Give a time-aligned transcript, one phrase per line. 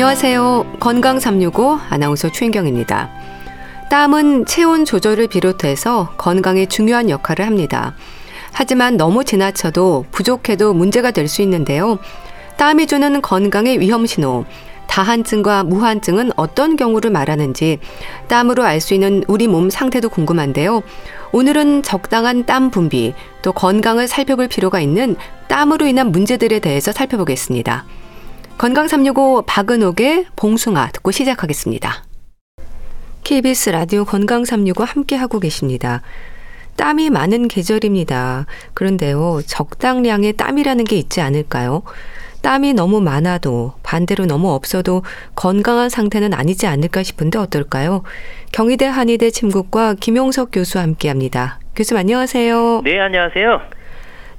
[0.00, 0.76] 안녕하세요.
[0.80, 3.10] 건강 365 아나운서 최인경입니다.
[3.90, 7.94] 땀은 체온 조절을 비롯해서 건강에 중요한 역할을 합니다.
[8.50, 11.98] 하지만 너무 지나쳐도 부족해도 문제가 될 수 있는데요.
[12.56, 14.46] 땀이 주는 건강의 위험 신호,
[14.86, 17.78] 다한증과 무한증은 어떤 경우를 말하는지
[18.26, 20.82] 땀으로 알 수 있는 우리 몸 상태도 궁금한데요.
[21.32, 25.16] 오늘은 적당한 땀 분비, 또 건강을 살펴볼 필요가 있는
[25.48, 27.84] 땀으로 인한 문제들에 대해서 살펴보겠습니다.
[28.60, 32.04] 건강 365 박은옥의 봉숭아 듣고 시작하겠습니다.
[33.24, 36.02] KBS 라디오 건강 365 함께 하고 계십니다.
[36.76, 38.44] 땀이 많은 계절입니다.
[38.74, 41.84] 그런데요, 적당량의 땀이라는 게 있지 않을까요?
[42.42, 48.02] 땀이 너무 많아도 반대로 너무 없어도 건강한 상태는 아니지 않을까 싶은데 어떨까요?
[48.52, 51.60] 경희대 한의대 침국과 김용석 교수와 함께 합니다.
[51.74, 52.82] 교수님 안녕하세요.
[52.84, 53.79] 네, 안녕하세요.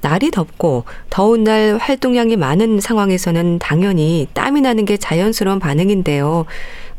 [0.02, 6.44] 날이 덥고 더운 날 활동량이 많은 상황에서는 당연히 땀이 나는 게 자연스러운 반응인데요.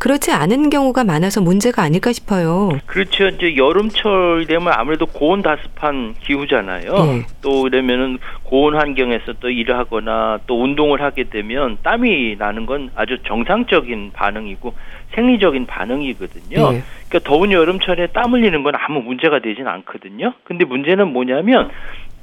[0.04, 2.78] 그렇지 않은 경우가 많아서 문제가 아닐까 싶어요.
[2.88, 3.28] 그렇죠.
[3.28, 7.06] 이제 여름철 되면 아무래도 고온 다습한 기후잖아요.
[7.06, 7.26] 네.
[7.42, 13.18] 또 그러면은 고온 환경에서 또 일을 하거나 또 운동을 하게 되면 땀이 나는 건 아주
[13.26, 14.74] 정상적인 반응이고
[15.16, 16.72] 생리적인 반응이거든요.
[16.72, 16.84] 네.
[17.08, 20.34] 그러니까 더운 여름철에 땀 흘리는 건 아무 문제가 되진 않거든요.
[20.44, 21.70] 근데 문제는 뭐냐면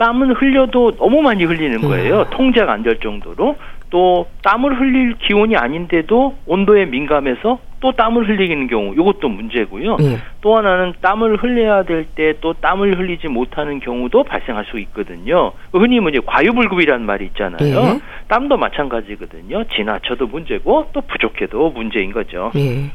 [0.01, 2.21] 땀은 흘려도 너무 많이 흘리는 거예요.
[2.21, 2.25] 음.
[2.31, 3.57] 통제가 안 될 정도로.
[3.91, 9.97] 또 땀을 흘릴 기온이 아닌데도 온도에 민감해서 또 땀을 흘리는 경우 이것도 문제고요.
[9.97, 10.17] 네.
[10.41, 15.53] 또 하나는 땀을 흘려야 될 때 또 땀을 흘리지 못하는 경우도 발생할 수 있거든요.
[15.73, 17.59] 흔히 뭐 이제 과유불급이라는 말이 있잖아요.
[17.59, 18.01] 네.
[18.29, 19.65] 땀도 마찬가지거든요.
[19.75, 22.53] 지나쳐도 문제고 또 부족해도 문제인 거죠.
[22.55, 22.91] 네.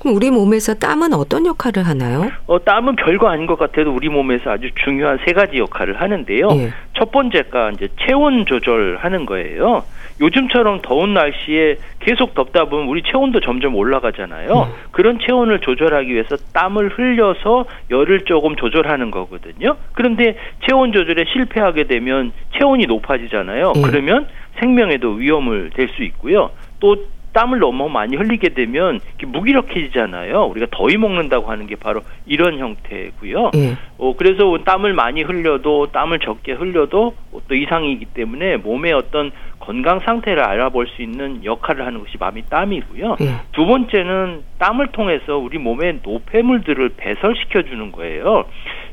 [0.00, 2.30] 그럼 우리 몸에서 땀은 어떤 역할을 하나요?
[2.46, 6.48] 어, 땀은 별거 아닌 것 같아도 우리 몸에서 아주 중요한 세 가지 역할을 하는데요.
[6.52, 6.70] 예.
[6.98, 9.84] 첫 번째가 이제 체온 조절하는 거예요.
[10.20, 14.52] 요즘처럼 더운 날씨에 계속 덥다 보면 우리 체온도 점점 올라가잖아요.
[14.52, 14.72] 음.
[14.90, 19.76] 그런 체온을 조절하기 위해서 땀을 흘려서 열을 조금 조절하는 거거든요.
[19.92, 20.36] 그런데
[20.66, 23.72] 체온 조절에 실패하게 되면 체온이 높아지잖아요.
[23.76, 23.82] 음.
[23.82, 24.26] 그러면
[24.58, 26.50] 생명에도 위험을 될 수 있고요.
[26.80, 26.96] 또
[27.32, 30.44] 땀을 너무 많이 흘리게 되면 무기력해지잖아요.
[30.46, 33.50] 우리가 더위 먹는다고 하는 게 바로 이런 형태고요.
[33.56, 33.76] 예.
[33.98, 37.14] 어, 그래서 땀을 많이 흘려도 땀을 적게 흘려도
[37.48, 39.30] 또 이상이기 때문에 몸의 어떤
[39.60, 43.16] 건강 상태를 알아볼 수 있는 역할을 하는 것이 마음이 땀이고요.
[43.20, 43.26] 예.
[43.52, 48.46] 두 번째는 땀을 통해서 우리 몸의 노폐물들을 배설시켜 주는 거예요.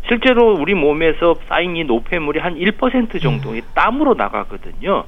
[0.07, 3.67] 실제로 우리 몸에서 쌓인 이 노폐물이 한 1% 정도의 음.
[3.73, 5.03] 땀으로 나가거든요.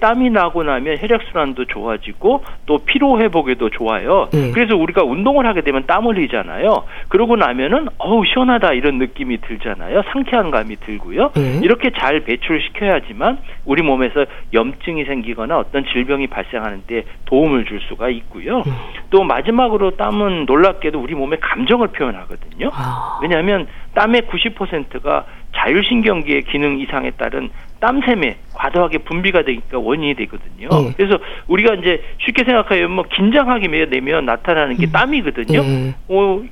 [0.00, 4.28] 땀이 나고 나면 혈액순환도 좋아지고 또 피로 회복에도 좋아요.
[4.32, 4.50] 네.
[4.52, 6.84] 그래서 우리가 운동을 하게 되면 땀을 흘리잖아요.
[7.08, 10.02] 그러고 나면은 어우 시원하다 이런 느낌이 들잖아요.
[10.12, 11.32] 상쾌한 감이 들고요.
[11.34, 11.60] 네.
[11.62, 18.58] 이렇게 잘 배출시켜야지만 우리 몸에서 염증이 생기거나 어떤 질병이 발생하는데 도움을 줄 수가 있고요.
[18.58, 18.72] 네.
[19.10, 22.70] 또 마지막으로 땀은 놀랍게도 우리 몸의 감정을 표현하거든요.
[22.72, 23.18] 아.
[23.22, 27.50] 왜냐하면 땀의 90%가 자율신경계의 기능 이상에 따른
[27.80, 30.68] 땀샘에 과도하게 분비가 되니까 원인이 되거든요.
[30.70, 30.92] 네.
[30.96, 34.92] 그래서 우리가 이제 쉽게 생각하면 뭐 긴장하게 되면 나타나는 게 음.
[34.92, 35.62] 땀이거든요.
[35.62, 35.94] 네.
[36.08, 36.42] 어,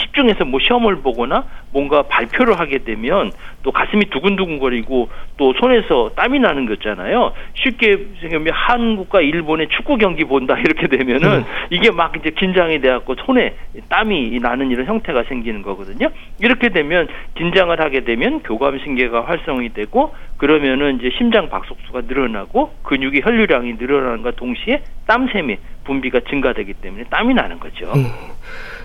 [0.00, 5.08] 집중해서 뭐 시험을 보거나 뭔가 발표를 하게 되면 또 가슴이 두근두근거리고
[5.38, 7.32] 또 손에서 땀이 나는 거잖아요.
[7.54, 11.44] 쉽게 생각하면 한국과 일본의 축구 경기 본다 이렇게 되면은 음.
[11.70, 13.54] 이게 막 이제 긴장이 돼갖고 손에
[13.88, 16.10] 땀이 나는 이런 형태가 생기는 거거든요.
[16.40, 23.22] 이렇게 되면 긴장을 하게 되면 교감 신계가 활성이 되고 그러면은 이제 심장 박속수가 늘어나고 근육의
[23.24, 27.90] 혈류량이 늘어나는과 동시에 땀샘이 분비가 증가되기 때문에 땀이 나는 거죠.
[27.94, 28.04] 음.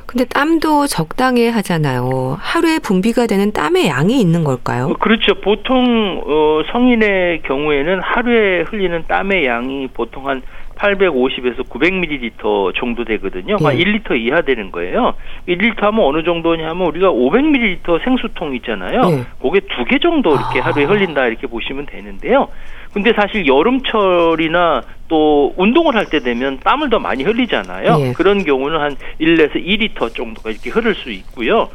[0.06, 2.38] 근데 땀도 적당히 하잖아요.
[2.40, 4.86] 하루에 분비가 되는 땀의 양이 있는 걸까요?
[4.86, 5.36] 어, 그렇죠.
[5.42, 10.42] 보통 어, 성인의 경우에는 하루에 흘리는 땀의 양이 보통 한
[10.78, 13.58] 850에서 900ml 정도 되거든요.
[13.58, 13.66] 네.
[13.66, 15.16] 한 1리터 이하 되는 거예요.
[15.48, 19.02] 1리터 하면 어느 정도냐면 우리가 500ml 생수통 있잖아요.
[19.02, 19.24] 네.
[19.42, 20.66] 그게 두 개 정도 이렇게 아.
[20.66, 22.50] 하루에 흘린다 이렇게 보시면 되는데요.
[22.94, 27.98] 근데 사실 여름철이나 또 운동을 할 때 되면 땀을 더 많이 흘리잖아요.
[27.98, 28.14] 네.
[28.14, 31.70] 그런 경우는 한 1에서 2리터 정도가 이렇게 흐를 수 있고요.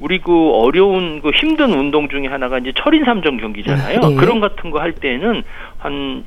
[0.00, 4.00] 우리 그 어려운 그 힘든 운동 중에 하나가 이제 철인 삼종 경기잖아요.
[4.00, 4.14] 네.
[4.16, 5.42] 그런 같은 거 할 때는
[5.78, 6.24] 한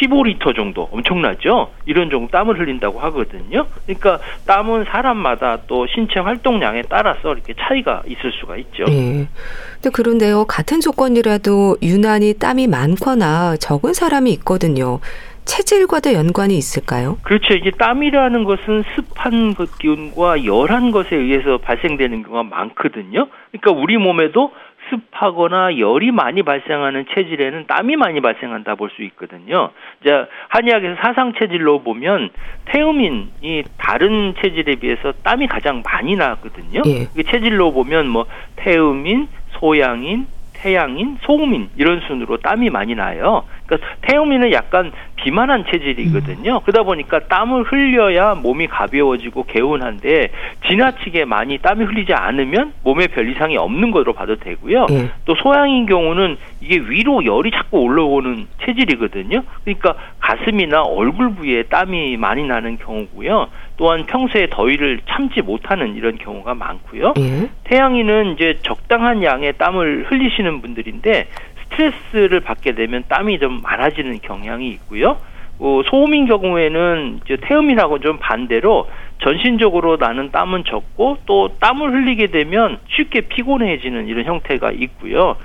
[0.00, 1.70] 15리터 정도 엄청나죠?
[1.86, 3.66] 이런 정도 땀을 흘린다고 하거든요.
[3.84, 8.84] 그러니까 땀은 사람마다 또 신체 활동량에 따라서 이렇게 차이가 있을 수가 있죠.
[8.84, 9.28] 네.
[9.74, 15.00] 근데 그런데요, 같은 조건이라도 유난히 땀이 많거나 적은 사람이 있거든요.
[15.44, 17.18] 체질과도 연관이 있을까요?
[17.22, 17.54] 그렇죠.
[17.54, 23.26] 이게 땀이라는 것은 습한 기운과 열한 것에 의해서 발생되는 경우가 많거든요.
[23.50, 24.52] 그러니까 우리 몸에도
[24.90, 29.70] 습하거나 열이 많이 발생하는 체질에는 땀이 많이 발생한다 볼 수 있거든요.
[30.02, 32.30] 이제 한의학에서 사상 체질로 보면
[32.66, 36.82] 태음인이 다른 체질에 비해서 땀이 가장 많이 나거든요.
[36.86, 37.22] 예.
[37.22, 38.26] 체질로 보면 뭐
[38.56, 40.26] 태음인, 소양인,
[40.60, 43.44] 태양인, 소음인 이런 순으로 땀이 많이 나요.
[43.64, 46.56] 그러니까 태음인은 약간 비만한 체질이거든요.
[46.56, 46.60] 음.
[46.64, 50.30] 그러다 보니까 땀을 흘려야 몸이 가벼워지고 개운한데
[50.68, 54.86] 지나치게 많이 땀이 흘리지 않으면 몸에 별 이상이 없는 것으로 봐도 되고요.
[54.90, 55.10] 음.
[55.24, 59.42] 또 소양인 경우는 이게 위로 열이 자꾸 올라오는 체질이거든요.
[59.64, 63.48] 그러니까 가슴이나 얼굴 부위에 땀이 많이 나는 경우고요.
[63.80, 67.14] 또한 평소에 더위를 참지 못하는 이런 경우가 많고요.
[67.16, 67.48] 음.
[67.64, 71.28] 태양인은 이제 적당한 양의 땀을 흘리시는 분들인데
[71.62, 75.16] 스트레스를 받게 되면 땀이 좀 많아지는 경향이 있고요.
[75.58, 78.86] 어, 소음인 경우에는 이제 태음인하고 좀 반대로
[79.22, 85.36] 전신적으로 나는 땀은 적고 또 땀을 흘리게 되면 쉽게 피곤해지는 이런 형태가 있고요.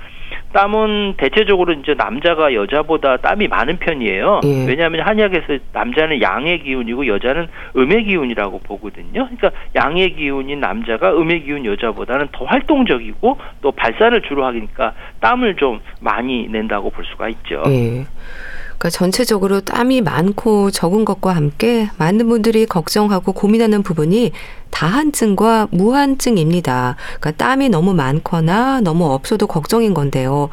[0.52, 4.40] 땀은 대체적으로 이제 남자가 여자보다 땀이 많은 편이에요.
[4.44, 4.66] 예.
[4.66, 9.28] 왜냐하면 한약에서 남자는 양의 기운이고 여자는 음의 기운이라고 보거든요.
[9.28, 15.80] 그러니까 양의 기운인 남자가 음의 기운 여자보다는 더 활동적이고 또 발산을 주로 하니까 땀을 좀
[16.00, 17.62] 많이 낸다고 볼 수가 있죠.
[17.68, 18.06] 예.
[18.78, 24.32] 그러니까 전체적으로 땀이 많고 적은 것과 함께 많은 분들이 걱정하고 고민하는 부분이
[24.70, 26.96] 다한증과 무한증입니다.
[27.20, 30.50] 그러니까 땀이 너무 많거나 너무 없어도 걱정인 건데요.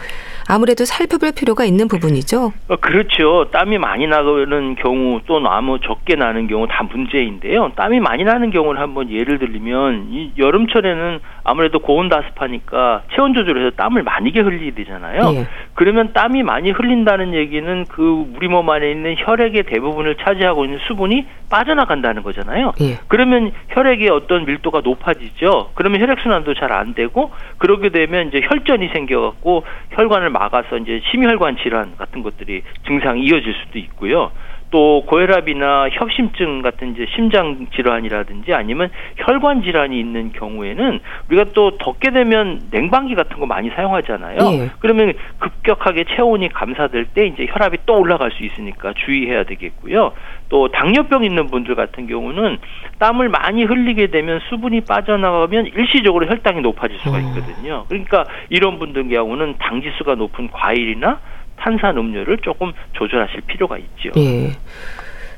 [0.48, 2.54] 아무래도 살펴볼 필요가 있는 부분이죠.
[2.68, 3.50] 어, 그렇죠.
[3.52, 7.72] 땀이 많이 나는 경우 또 너무 적게 나는 경우 다 문제인데요.
[7.76, 14.32] 땀이 많이 나는 경우를 한번 예를 들면 이 여름철에는 아무래도 고온다습하니까 체온 조절해서 땀을 많이
[14.32, 15.34] 흘리게 되잖아요.
[15.36, 15.48] 예.
[15.74, 21.26] 그러면 땀이 많이 흘린다는 얘기는 그 우리 몸 안에 있는 혈액의 대부분을 차지하고 있는 수분이
[21.50, 22.74] 빠져나간다는 거잖아요.
[22.82, 22.98] 예.
[23.08, 25.72] 그러면 혈액 의 어떤 밀도가 높아지죠.
[25.76, 31.58] 그러면 혈액 순환도 잘 안 되고 그러게 되면 이제 혈전이 생겨갖고 혈관을 막아서 이제 심혈관
[31.58, 34.32] 질환 같은 것들이 증상이 이어질 수도 있고요.
[34.72, 41.00] 또 고혈압이나 협심증 같은 이제 심장 질환이라든지 아니면 혈관 질환이 있는 경우에는
[41.30, 44.38] 우리가 또 덥게 되면 냉방기 같은 거 많이 사용하잖아요.
[44.40, 44.70] 예.
[44.80, 50.14] 그러면 급격하게 체온이 감사될 때 이제 혈압이 또 올라갈 수 있으니까 주의해야 되겠고요.
[50.50, 52.60] 또 당뇨병 있는 분들 같은 경우는
[53.00, 57.20] 땀을 많이 흘리게 되면 수분이 빠져나가면 일시적으로 혈당이 높아질 수가 어.
[57.20, 57.86] 있거든요.
[57.88, 61.20] 그러니까 이런 분들 경우는 당 지수가 높은 과일이나
[61.58, 64.12] 탄산 음료를 조금 조절하실 필요가 있죠.
[64.18, 64.52] 예.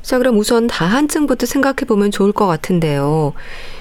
[0.02, 3.34] 자, 그럼 우선 다한증부터 생각해 보면 좋을 것 같은데요.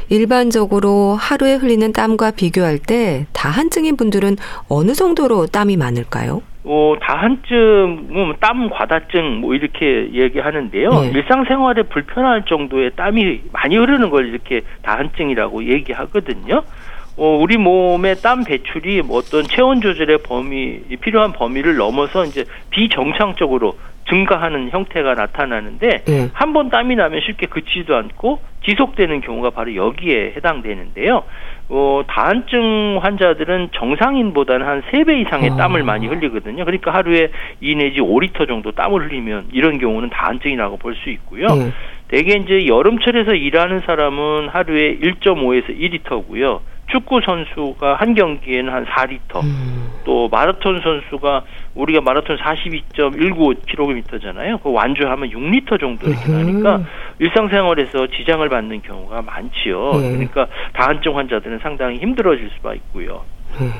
[0.09, 4.37] 일반적으로 하루에 흘리는 땀과 비교할 때 다한증인 분들은
[4.69, 6.43] 어느 정도로 땀이 많을까요?
[6.67, 10.89] 어, 다한증, 뭐, 땀 과다증, 뭐, 이렇게 얘기하는데요.
[10.89, 11.11] 네.
[11.15, 16.63] 일상생활에 불편할 정도의 땀이 많이 흐르는 걸 이렇게 다한증이라고 얘기하거든요.
[17.17, 23.77] 어, 우리 몸의 땀 배출이 뭐 어떤 체온 조절의 범위, 필요한 범위를 넘어서 이제 비정상적으로
[24.09, 26.29] 증가하는 형태가 나타나는데 네.
[26.33, 31.23] 한번 땀이 나면 쉽게 그치지도 않고 지속되는 경우가 바로 여기에 해당되는데요.
[31.71, 35.56] 어, 다한증 환자들은 정상인보다는 한 세 배 이상의 아.
[35.56, 36.65] 땀을 많이 흘리거든요.
[36.65, 37.31] 그러니까 하루에
[37.61, 41.47] 2 내지 5리터 정도 땀을 흘리면 이런 경우는 다한증이라고 볼 수 있고요.
[41.49, 41.71] 네.
[42.08, 46.61] 대개 이제 여름철에서 일하는 사람은 하루에 1.5에서 2리터고요.
[46.91, 49.43] 축구 선수가 한 경기에는 한 4리터.
[49.43, 49.91] 음.
[50.05, 51.44] 또 마라톤 선수가
[51.75, 54.63] 우리가 마라톤 42.195km잖아요.
[54.63, 56.84] 그 완주하면 6리터 정도 이렇게 나니까
[57.19, 59.93] 일상생활에서 지장을 받는 경우가 많지요.
[59.94, 60.11] 네.
[60.11, 63.25] 그러니까 다한증 환자들은 상당히 힘들어질 수가 있고요.
[63.61, 63.73] 음.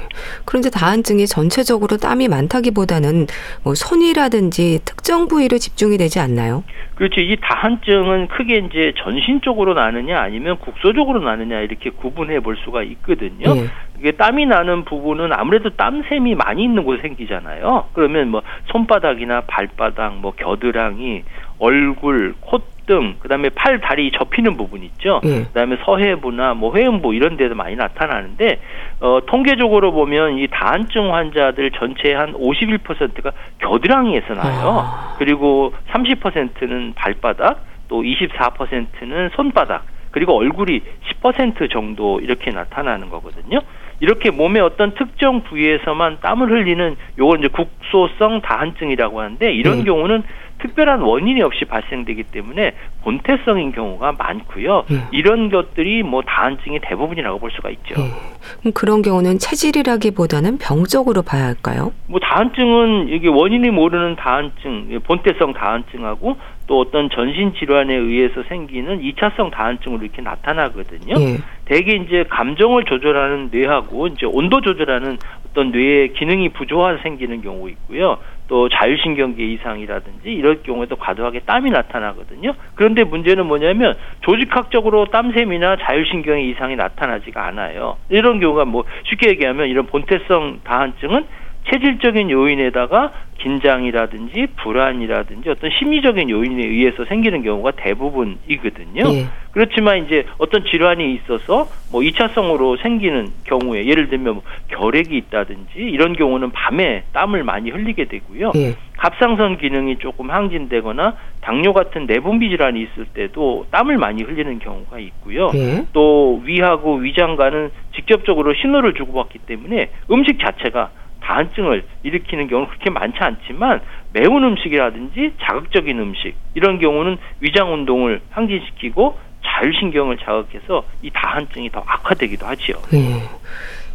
[0.45, 3.27] 그런데 다한증이 전체적으로 땀이 많다기보다는
[3.63, 6.65] 뭐 손이라든지 특정 부위로 집중이 되지 않나요?
[6.95, 7.21] 그렇죠.
[7.21, 13.55] 이 다한증은 크게 이제 전신적으로 나느냐 아니면 국소적으로 나느냐 이렇게 구분해 볼 수가 있거든요.
[13.55, 13.67] 네.
[13.99, 17.89] 이게 땀이 나는 부분은 아무래도 땀샘이 많이 있는 곳에 생기잖아요.
[17.95, 21.23] 그러면 뭐 손바닥이나 발바닥, 뭐 겨드랑이,
[21.59, 25.21] 얼굴, 콧 등, 그다음에 팔, 다리 접히는 부분 있죠.
[25.25, 25.45] 네.
[25.45, 28.61] 그다음에 서해부나 뭐 회음부 이런 데도 많이 나타나는데
[29.01, 34.85] 어 통계적으로 보면 이 다한증 환자들 전체의 한 51%가 겨드랑이에서 나요.
[34.85, 35.15] 아.
[35.19, 40.81] 그리고 30%는 발바닥, 또 24%는 손바닥, 그리고 얼굴이
[41.23, 43.61] 10% 정도 이렇게 나타나는 거거든요.
[44.01, 49.85] 이렇게 몸의 어떤 특정 부위에서만 땀을 흘리는 요건 이제 국소성 다한증이라고 하는데 이런 네.
[49.85, 50.23] 경우는
[50.65, 54.85] 특별한 원인이 없이 발생되기 때문에 본태성인 경우가 많고요.
[54.89, 54.97] 네.
[55.13, 57.95] 이런 것들이 뭐 다한증의 대부분이라고 볼 수가 있죠.
[58.01, 58.71] 네.
[58.73, 61.93] 그런 경우는 체질이라기보다는 병적으로 봐야 할까요?
[62.07, 69.51] 뭐 다한증은 이게 원인이 모르는 다한증, 본태성 다한증하고 또 어떤 전신 질환에 의해서 생기는 2차성
[69.51, 71.15] 다한증으로 이렇게 나타나거든요.
[71.21, 71.37] 예.
[71.67, 75.19] 대개 이제 감정을 조절하는 뇌하고 이제 온도 조절하는
[75.51, 78.19] 어떤 뇌의 기능이 부조화 생기는 경우 있고요.
[78.47, 82.55] 또 자율신경계 이상이라든지 이럴 경우에도 과도하게 땀이 나타나거든요.
[82.75, 87.97] 그런데 문제는 뭐냐면 조직학적으로 땀샘이나 자율신경의 이상이 나타나지가 않아요.
[88.11, 91.27] 이런 경우가 뭐 쉽게 얘기하면 이런 본태성 다한증은
[91.71, 99.03] 체질적인 요인에다가 긴장이라든지 불안이라든지 어떤 심리적인 요인에 의해서 생기는 경우가 대부분이거든요.
[99.07, 99.27] 예.
[99.51, 106.15] 그렇지만 이제 어떤 질환이 있어서 뭐 2차성으로 생기는 경우에 예를 들면 뭐 결핵이 있다든지 이런
[106.15, 108.53] 경우는 밤에 땀을 많이 흘리게 되고요.
[108.57, 108.75] 예.
[108.97, 115.51] 갑상선 기능이 조금 항진되거나 당뇨 같은 내분비 질환이 있을 때도 땀을 많이 흘리는 경우가 있고요.
[115.55, 115.85] 예.
[115.93, 120.91] 또 위하고 위장과는 직접적으로 신호를 주고받기 때문에 음식 자체가
[121.25, 123.81] 다한증을 일으키는 경우는 그렇게 많지 않지만
[124.13, 132.47] 매운 음식이라든지 자극적인 음식 이런 경우는 위장 운동을 항진시키고 자율신경을 자극해서 이 다한증이 더 악화되기도
[132.47, 132.77] 하지요.
[132.93, 133.23] 네.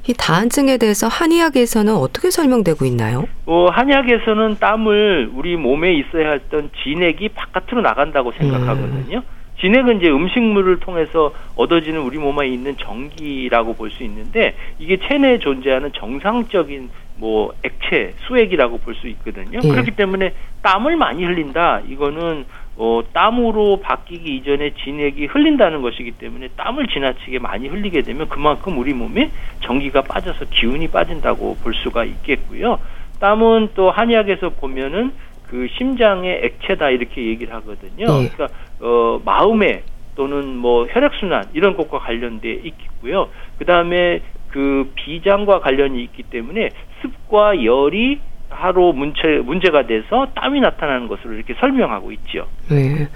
[0.08, 3.28] 이 다한증에 대해서 한의학에서는 어떻게 설명되고 있나요?
[3.46, 9.18] 어, 한의학에서는 땀을 우리 몸에 있어야 했던 진액이 바깥으로 나간다고 생각하거든요.
[9.18, 9.40] 음.
[9.60, 15.92] 진액은 이제 음식물을 통해서 얻어지는 우리 몸에 있는 전기라고 볼 수 있는데 이게 체내에 존재하는
[15.94, 19.60] 정상적인 뭐 액체 수액이라고 볼 수 있거든요.
[19.64, 19.68] 예.
[19.70, 21.82] 그렇기 때문에 땀을 많이 흘린다.
[21.88, 22.46] 이거는
[22.78, 28.94] 어, 땀으로 바뀌기 이전에 진액이 흘린다는 것이기 때문에 땀을 지나치게 많이 흘리게 되면 그만큼 우리
[28.94, 32.80] 몸에 전기가 빠져서 기운이 빠진다고 볼 수가 있겠고요.
[33.20, 35.12] 땀은 또 한의학에서 보면은
[35.48, 38.06] 그 심장의 액체다 이렇게 얘기를 하거든요.
[38.06, 38.30] 네.
[38.30, 38.48] 그러니까
[38.80, 39.84] 어 마음에
[40.16, 43.30] 또는 뭐 혈액 순환 이런 것과 관련돼 있겠고요.
[43.58, 44.22] 그 다음에
[44.52, 46.70] 그 비장과 관련이 있기 때문에
[47.02, 52.48] 습과 열이 하루 문제 문제가 돼서 땀이 나타나는 것으로 이렇게 설명하고 있죠.
[52.70, 53.08] 네.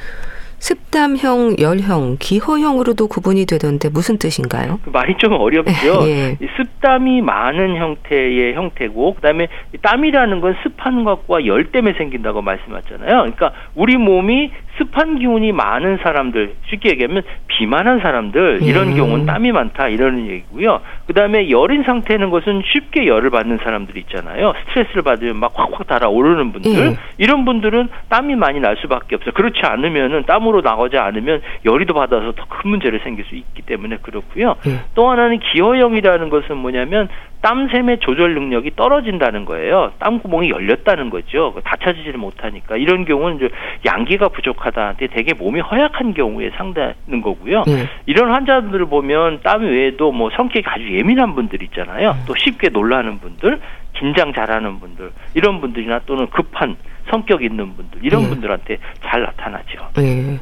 [0.64, 4.80] 습담형, 열형, 기허형으로도 구분이 되던데 무슨 뜻인가요?
[4.86, 5.74] 그 말이 좀 어렵죠.
[6.08, 6.38] 예.
[6.56, 9.50] 습담이 많은 형태의 형태고 그 다음에
[9.82, 13.10] 땀이라는 건 습한 것과 열 때문에 생긴다고 말씀하셨잖아요.
[13.10, 17.24] 그러니까 우리 몸이 습한 기운이 많은 사람들, 쉽게 얘기하면
[17.64, 18.96] 비만한 사람들 이런 음.
[18.96, 20.82] 경우는 땀이 많다 이런 얘기고요.
[21.08, 24.54] 그다음에 열인 상태는 것은 쉽게 열을 받는 사람들 있잖아요.
[24.68, 26.96] 스트레스를 받으면 막 확확 달아오르는 분들 음.
[27.18, 29.32] 이런 분들은 땀이 많이 날 수밖에 없어요.
[29.34, 34.56] 그렇지 않으면은 땀으로 나가지 않으면 열이도 받아서 더 큰 문제를 생길 수 있기 때문에 그렇고요.
[34.68, 34.80] 음.
[34.96, 37.10] 또 하나는 기어형이라는 것은 뭐냐면
[37.44, 39.92] 땀샘의 조절 능력이 떨어진다는 거예요.
[40.00, 41.54] 땀 구멍이 열렸다는 거죠.
[41.64, 43.50] 다 차지지를 못하니까 이런 경우는
[43.86, 44.96] 양기가 부족하다.
[44.98, 47.64] 되게 몸이 허약한 경우에 상대하는 거고요.
[47.68, 47.88] 네.
[48.06, 52.12] 이런 환자들을 보면 땀 외에도 뭐 성격이 아주 예민한 분들 있잖아요.
[52.12, 52.24] 음.
[52.26, 53.60] 또 쉽게 놀라는 분들,
[53.92, 56.78] 긴장 잘하는 분들 이런 분들이나 또는 급한
[57.10, 58.30] 성격 있는 분들 이런 네.
[58.30, 59.90] 분들한테 잘 나타나죠.
[59.98, 60.40] 네.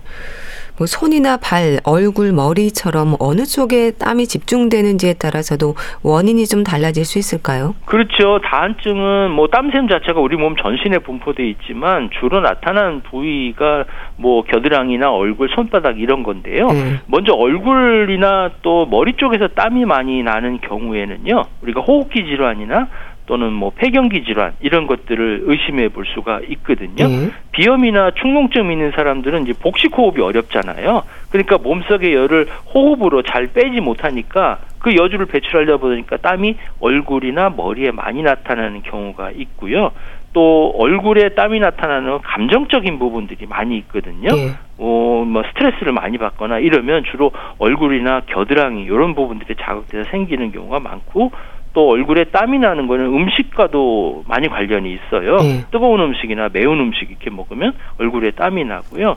[0.81, 7.75] 뭐 손이나 발, 얼굴, 머리처럼 어느 쪽에 땀이 집중되는지에 따라서도 원인이 좀 달라질 수 있을까요?
[7.85, 8.39] 그렇죠.
[8.43, 13.85] 다한증은 뭐 땀샘 자체가 우리 몸 전신에 분포돼 있지만 주로 나타나는 부위가
[14.17, 16.65] 뭐 겨드랑이나 얼굴, 손바닥 이런 건데요.
[16.69, 16.99] 네.
[17.05, 21.43] 먼저 얼굴이나 또 머리 쪽에서 땀이 많이 나는 경우에는요.
[21.61, 22.87] 우리가 호흡기 질환이나
[23.31, 27.07] 또는 뭐 폐경기 질환 이런 것들을 의심해 볼 수가 있거든요.
[27.07, 27.31] 네.
[27.53, 31.03] 비염이나 축농증 있는 사람들은 이제 복식 호흡이 어렵잖아요.
[31.29, 38.21] 그러니까 몸속의 열을 호흡으로 잘 빼지 못하니까 그 여주를 배출하려 보니까 땀이 얼굴이나 머리에 많이
[38.21, 39.91] 나타나는 경우가 있고요.
[40.33, 44.27] 또 얼굴에 땀이 나타나는 감정적인 부분들이 많이 있거든요.
[44.35, 44.49] 네.
[44.77, 51.31] 어, 뭐 스트레스를 많이 받거나 이러면 주로 얼굴이나 겨드랑이 이런 부분들이 자극돼서 생기는 경우가 많고
[51.73, 55.37] 또 얼굴에 땀이 나는 거는 음식과도 많이 관련이 있어요.
[55.37, 55.65] 네.
[55.71, 59.15] 뜨거운 음식이나 매운 음식 이렇게 먹으면 얼굴에 땀이 나고요.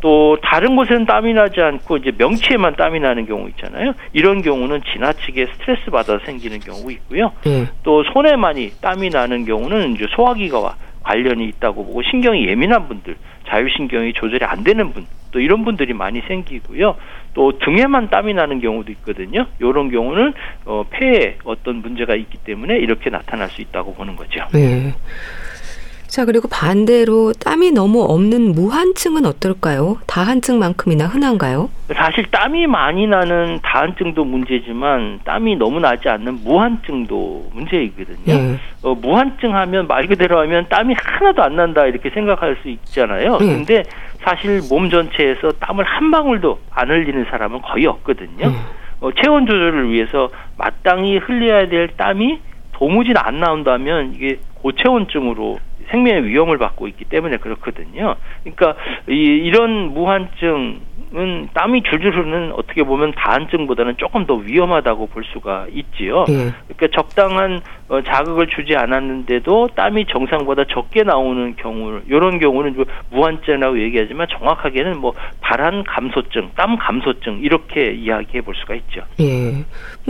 [0.00, 3.94] 또 다른 곳에는 땀이 나지 않고 이제 명치에만 땀이 나는 경우 있잖아요.
[4.12, 7.32] 이런 경우는 지나치게 스트레스 받아 생기는 경우 있고요.
[7.42, 7.66] 네.
[7.82, 13.16] 또 손에 많이 땀이 나는 경우는 이제 소화기가 관련이 있다고 보고 신경이 예민한 분들,
[13.48, 16.96] 자율신경이 조절이 안 되는 분, 또 이런 분들이 많이 생기고요.
[17.34, 19.46] 또 등에만 땀이 나는 경우도 있거든요.
[19.58, 20.32] 이런 경우는
[20.64, 24.46] 어, 폐에 어떤 문제가 있기 때문에 이렇게 나타날 수 있다고 보는 거죠.
[24.52, 24.94] 네.
[26.14, 29.98] 자, 그리고 반대로 땀이 너무 없는 무한증은 어떨까요?
[30.06, 31.70] 다한증만큼이나 흔한가요?
[31.92, 38.16] 사실 땀이 많이 나는 다한증도 문제지만 땀이 너무 나지 않는 무한증도 문제이거든요.
[38.26, 38.56] 네.
[38.84, 43.38] 어, 무한증 하면 말 그대로 하면 땀이 하나도 안 난다 이렇게 생각할 수 있잖아요.
[43.38, 43.46] 네.
[43.46, 43.82] 근데
[44.24, 48.48] 사실 몸 전체에서 땀을 한 방울도 안 흘리는 사람은 거의 없거든요.
[48.48, 48.54] 네.
[49.00, 52.40] 어, 체온 조절을 위해서 마땅히 흘려야 될 땀이
[52.72, 55.58] 도무지 안 나온다면 이게 고체온증으로
[55.90, 58.16] 생명의 위험을 받고 있기 때문에 그렇거든요.
[58.42, 58.74] 그러니까
[59.08, 60.80] 이, 이런 무한증
[61.16, 66.24] 은 땀이 줄줄 흐르는 어떻게 보면 다한증보다는 조금 더 위험하다고 볼 수가 있지요.
[66.28, 66.52] 예.
[66.66, 67.60] 그러니까 적당한
[67.94, 75.12] 어, 자극을 주지 않았는데도 땀이 정상보다 적게 나오는 경우 이런 경우는 무한증이라고 얘기하지만 정확하게는 뭐
[75.40, 79.02] 발한 감소증, 땀 감소증 이렇게 이야기해 볼 수가 있죠.
[79.20, 79.64] 예.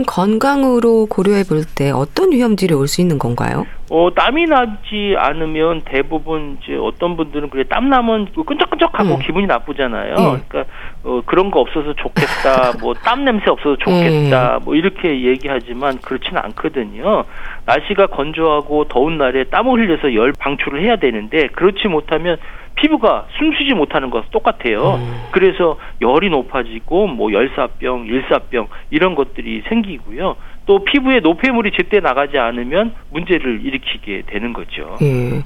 [0.07, 3.65] 건강으로 고려해 볼 때 어떤 위험들이 올 수 있는 건가요?
[3.89, 9.19] 어, 땀이 나지 않으면 대부분 이제 어떤 분들은 그래 땀 나면 그 끈적끈적하고 음.
[9.19, 10.11] 기분이 나쁘잖아요.
[10.11, 10.15] 예.
[10.15, 10.65] 그러니까
[11.05, 14.63] 어, 그런 거 없어서 좋겠다, 뭐 땀 냄새 없어서 좋겠다, 예.
[14.65, 17.23] 뭐 이렇게 얘기하지만 그렇지는 않거든요.
[17.65, 22.37] 날씨가 건조하고 더운 날에 땀을 흘려서 열 방출을 해야 되는데 그렇지 못하면
[22.75, 24.95] 피부가 숨쉬지 못하는 것과 똑같아요.
[24.95, 25.23] 음.
[25.31, 30.35] 그래서 열이 높아지고 뭐 열사병, 일사병 이런 것들이 생기고요.
[30.65, 34.97] 또 피부에 노폐물이 제때 나가지 않으면 문제를 일으키게 되는 거죠.
[35.01, 35.43] 예.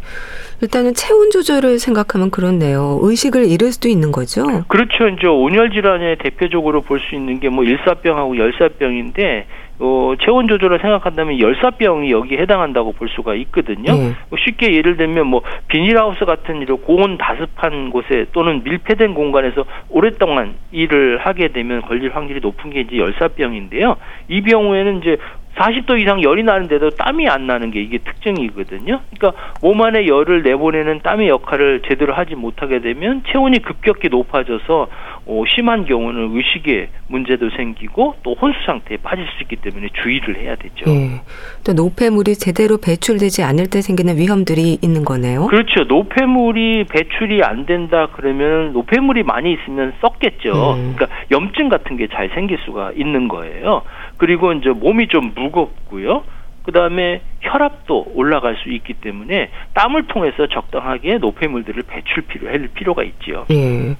[0.61, 2.99] 일단은 체온 조절을 생각하면 그렇네요.
[3.01, 4.43] 의식을 잃을 수도 있는 거죠.
[4.67, 5.07] 그렇죠.
[5.07, 9.47] 이제 온열 질환의 대표적으로 볼 수 있는 게 뭐 일사병하고 열사병인데
[9.81, 13.93] 어, 체온 조절을 생각한다면 열사병이 여기에 해당한다고 볼 수가 있거든요.
[13.93, 14.13] 네.
[14.37, 21.19] 쉽게 예를 들면 뭐 비닐하우스 같은 이런 고온 다습한 곳에 또는 밀폐된 공간에서 오랫동안 일을
[21.19, 23.95] 하게 되면 걸릴 확률이 높은 게 이제 열사병인데요.
[24.27, 25.17] 이 경우에는 이제
[25.59, 29.01] 40도 이상 열이 나는데도 땀이 안 나는 게 이게 특징이거든요.
[29.17, 34.87] 그러니까 몸 안에 열을 내보내는 땀의 역할을 제대로 하지 못하게 되면 체온이 급격히 높아져서
[35.25, 40.55] 어, 심한 경우는 의식에 문제도 생기고 또 혼수 상태에 빠질 수 있기 때문에 주의를 해야
[40.55, 40.85] 되죠.
[40.85, 41.21] 네.
[41.63, 45.47] 또 노폐물이 제대로 배출되지 않을 때 생기는 위험들이 있는 거네요.
[45.47, 45.83] 그렇죠.
[45.83, 50.73] 노폐물이 배출이 안 된다 그러면 노폐물이 많이 있으면 썩겠죠.
[50.73, 50.95] 음.
[50.95, 53.83] 그러니까 염증 같은 게 잘 생길 수가 있는 거예요.
[54.19, 56.23] 그리고 이제 몸이 좀 무겁고요.
[56.63, 63.01] 그 다음에 혈압도 올라갈 수 있기 때문에 땀을 통해서 적당하게 노폐물들을 배출 필요, 할 필요가
[63.01, 63.45] 있지요.
[63.49, 63.95] 예.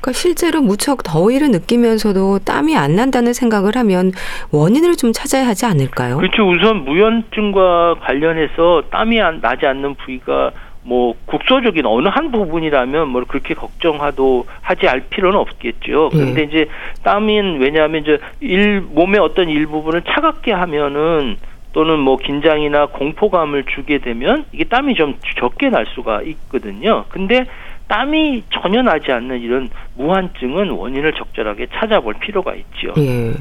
[0.00, 4.12] 그러니까 실제로 무척 더위를 느끼면서도 땀이 안 난다는 생각을 하면
[4.52, 6.18] 원인을 좀 찾아야 하지 않을까요?
[6.18, 6.46] 그렇죠.
[6.46, 10.50] 우선 무연증과 관련해서 땀이 안, 나지 않는 부위가
[10.86, 16.10] 뭐 국소적인 어느 한 부분이라면 뭘 그렇게 걱정하도 하지 않을 필요는 없겠죠.
[16.12, 16.16] 예.
[16.16, 16.48] 그런데 음.
[16.48, 16.68] 이제
[17.02, 21.36] 땀인 왜냐하면 이제 일 몸의 어떤 일부분을 차갑게 하면은
[21.72, 27.04] 또는 뭐 긴장이나 공포감을 주게 되면 이게 땀이 좀 적게 날 수가 있거든요.
[27.08, 27.44] 근데
[27.88, 32.94] 땀이 전혀 나지 않는 이런 무한증은 원인을 적절하게 찾아볼 필요가 있죠.
[32.98, 33.32] 예.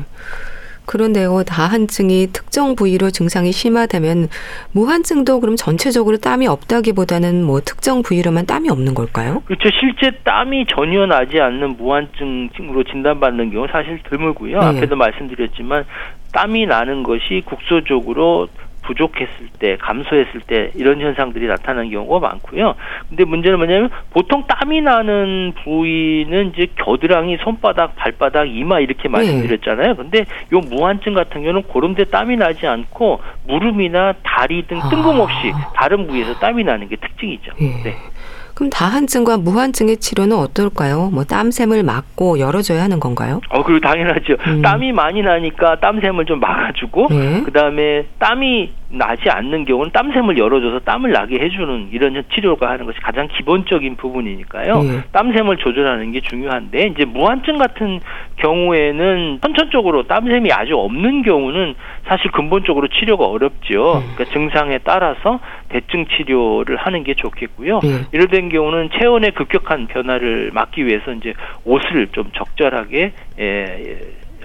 [0.85, 4.29] 그런데요, 다한증이 특정 부위로 증상이 심하다면
[4.71, 9.41] 무한증도 그럼 전체적으로 땀이 없다기보다는 뭐 특정 부위로만 땀이 없는 걸까요?
[9.45, 9.69] 그렇죠.
[9.79, 14.59] 실제 땀이 전혀 나지 않는 무한증으로 진단받는 경우 사실 드물고요.
[14.59, 14.65] 네.
[14.65, 15.85] 앞에도 말씀드렸지만
[16.33, 18.47] 땀이 나는 것이 국소적으로
[18.85, 22.75] 부족했을 때, 감소했을 때 이런 현상들이 나타나는 경우가 많고요.
[23.09, 29.95] 근데 문제는 뭐냐면 보통 땀이 나는 부위는 이제 겨드랑이, 손바닥, 발바닥, 이마 이렇게 말씀드렸잖아요.
[29.95, 35.71] 근데 요 무한증 같은 경우는 그런 데 땀이 나지 않고 무릎이나 다리 등 뜬금없이 아.
[35.75, 37.51] 다른 부위에서 땀이 나는 게 특징이죠.
[37.61, 37.83] 예.
[37.83, 37.95] 네.
[38.55, 41.09] 그럼 다한증과 무한증의 치료는 어떨까요?
[41.13, 43.41] 뭐 땀샘을 막고 열어줘야 하는 건가요?
[43.49, 44.37] 어, 그리고 당연하죠.
[44.47, 44.61] 음.
[44.61, 47.41] 땀이 많이 나니까 땀샘을 좀 막아주고, 네.
[47.43, 52.97] 그 다음에 땀이 나지 않는 경우는 땀샘을 열어줘서 땀을 나게 해주는 이런 치료가 하는 것이
[53.01, 54.83] 가장 기본적인 부분이니까요.
[54.83, 55.03] 네.
[55.11, 57.99] 땀샘을 조절하는 게 중요한데 이제 무한증 같은
[58.37, 61.75] 경우에는 선천적으로 땀샘이 아주 없는 경우는
[62.07, 63.99] 사실 근본적으로 치료가 어렵죠.
[63.99, 64.13] 네.
[64.15, 67.79] 그러니까 증상에 따라서 대증 치료를 하는 게 좋겠고요.
[67.81, 68.05] 네.
[68.13, 73.97] 예를 든 경우는 체온의 급격한 변화를 막기 위해서 이제 옷을 좀 적절하게 예,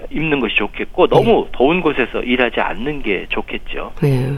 [0.09, 1.51] 입는 것이 좋겠고 너무 네.
[1.51, 3.93] 더운 곳에서 일하지 않는 게 좋겠죠.
[4.01, 4.33] 네.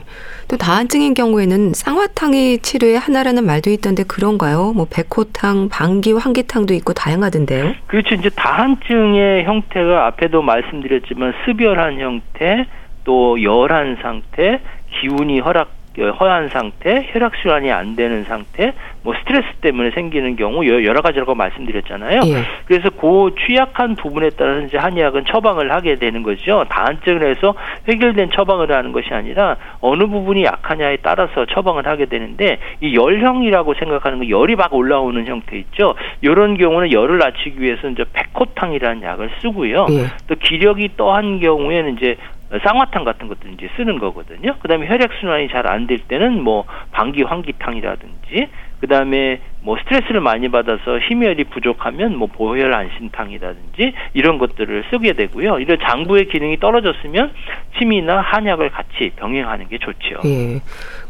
[0.47, 4.73] 또 다한증인 경우에는 쌍화탕이 치료의 하나라는 말도 있던데 그런가요?
[4.75, 7.73] 뭐 백호탕, 방기, 환기탕도 있고 다양하던데요.
[7.87, 8.15] 그렇죠.
[8.15, 12.65] 이제 다한증의 형태가 앞에도 말씀드렸지만 습열한 형태,
[13.05, 14.59] 또 열한 상태,
[14.99, 21.01] 기운이 허락 허한 상태, 혈액 순환이 안 되는 상태, 뭐 스트레스 때문에 생기는 경우 여러
[21.01, 22.21] 가지라고 말씀드렸잖아요.
[22.25, 22.43] 예.
[22.65, 26.65] 그래서 그 취약한 부분에 따라서 이제 한의학은 처방을 하게 되는 거죠.
[26.69, 27.53] 다한증을 해서
[27.87, 34.19] 해결된 처방을 하는 것이 아니라 어느 부분이 약하냐에 따라서 처방을 하게 되는데 이 열형이라고 생각하는
[34.19, 35.95] 거 열이 막 올라오는 형태 있죠.
[36.21, 39.85] 이런 경우는 열을 낮추기 위해서 이제 백호탕이라는 약을 쓰고요.
[39.91, 40.05] 예.
[40.27, 42.15] 또 기력이 떠한 경우에는 이제
[42.59, 44.57] 쌍화탕 같은 것도 이제 쓰는 거거든요.
[44.59, 48.49] 그다음에 혈액 순환이 잘 안 될 때는 뭐 방기 환기탕이라든지
[48.83, 55.59] 그다음에 뭐 스트레스를 많이 받아서 힘열이 부족하면 뭐 보혈 안심탕이라든지 이런 것들을 쓰게 되고요.
[55.59, 57.31] 이런 장부의 기능이 떨어졌으면
[57.79, 60.19] 침이나 한약을 같이 병행하는 게 좋죠.
[60.25, 60.59] 예.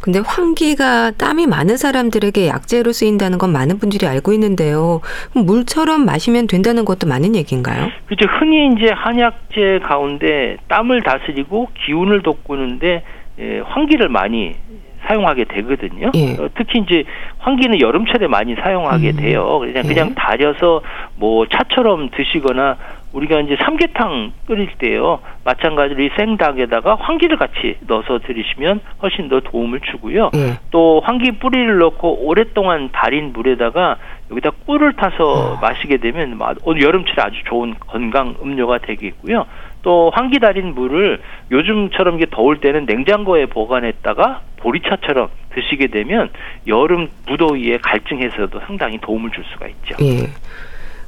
[0.02, 5.02] 근데 환기가 땀이 많은 사람들에게 약재로 쓰인다는 건 많은 분들이 알고 있는데요.
[5.34, 7.90] 물처럼 마시면 된다는 것도 맞는 얘기인가요?
[8.06, 8.28] 그렇죠.
[8.38, 13.04] 흔히 이제 한약재 가운데 땀을 다스리고 기운을 돋구는데
[13.40, 14.54] 예, 환기를 많이
[15.08, 16.12] 사용하게 되거든요.
[16.16, 16.34] 예.
[16.34, 17.04] 어, 특히 이제
[17.40, 19.16] 환기는 여름철에 많이 사용하게 음.
[19.18, 19.60] 돼요.
[19.60, 20.14] 그냥 그냥 예.
[20.16, 20.82] 달여서
[21.18, 22.78] 뭐 차처럼 드시거나
[23.14, 25.20] 우리가 이제 삼계탕 끓일 때요.
[25.44, 30.32] 마찬가지로 이 생닭에다가 환기를 같이 넣어서 드시면 훨씬 더 도움을 주고요.
[30.36, 30.58] 예.
[30.72, 33.98] 또 환기 뿌리를 넣고 오랫동안 달인 물에다가
[34.32, 35.60] 여기다 꿀을 타서 아.
[35.62, 39.46] 마시게 되면 여름철에 아주 좋은 건강 음료가 되겠고요.
[39.84, 41.22] 또 환기 달인 물을
[41.52, 46.30] 요즘처럼 이게 더울 때는 냉장고에 보관했다가 보리차처럼 드시게 되면
[46.68, 49.98] 여름 무더위에 갈증 해서도 상당히 도움을 줄 수가 있죠.
[50.02, 50.30] 예.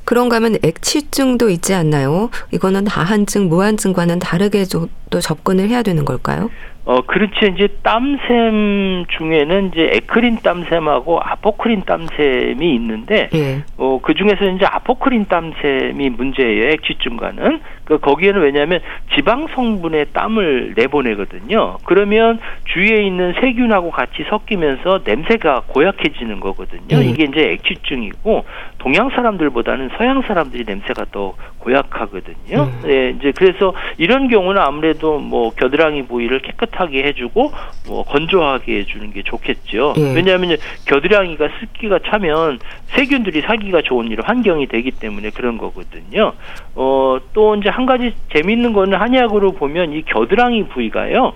[0.06, 2.30] 그런가 하면 액취증도 있지 않나요?
[2.52, 6.50] 이거는 다한증, 무한증과는 다르게 또 접근을 해야 되는 걸까요?
[6.86, 7.54] 어, 그렇지.
[7.56, 13.64] 이제 땀샘 중에는 이제 에크린 땀샘하고 아포크린 땀샘이 있는데, 예.
[13.78, 16.70] 어, 그 중에서 이제 아포크린 땀샘이 문제예요.
[16.70, 17.60] 액취증과는.
[17.86, 18.82] 그, 거기에는 왜냐하면
[19.16, 21.78] 지방 성분의 땀을 내보내거든요.
[21.86, 26.98] 그러면 주위에 있는 세균하고 같이 섞이면서 냄새가 고약해지는 거거든요.
[26.98, 27.04] 예.
[27.04, 28.46] 이게 이제 액취증이고,
[28.78, 31.34] 동양 사람들보다는 서양 사람들이 냄새가 더
[31.66, 32.64] 고약하거든요.
[32.64, 32.82] 음.
[32.84, 37.52] 네, 이제 그래서 이런 경우는 아무래도 뭐 겨드랑이 부위를 깨끗 하게 해주고
[37.88, 39.94] 뭐 건조하게 해주는 게 좋겠죠.
[39.98, 40.16] 음.
[40.16, 40.58] 왜냐하면
[40.88, 46.34] 겨드랑이가 습기가 차면 세균들이 살기가 좋은 일 환경이 되기 때문에 그런 거거든요.
[46.76, 51.34] 어, 또 이제 한 가지 재미있는 거는 한약으로 보면 이 겨드랑이 부위가요.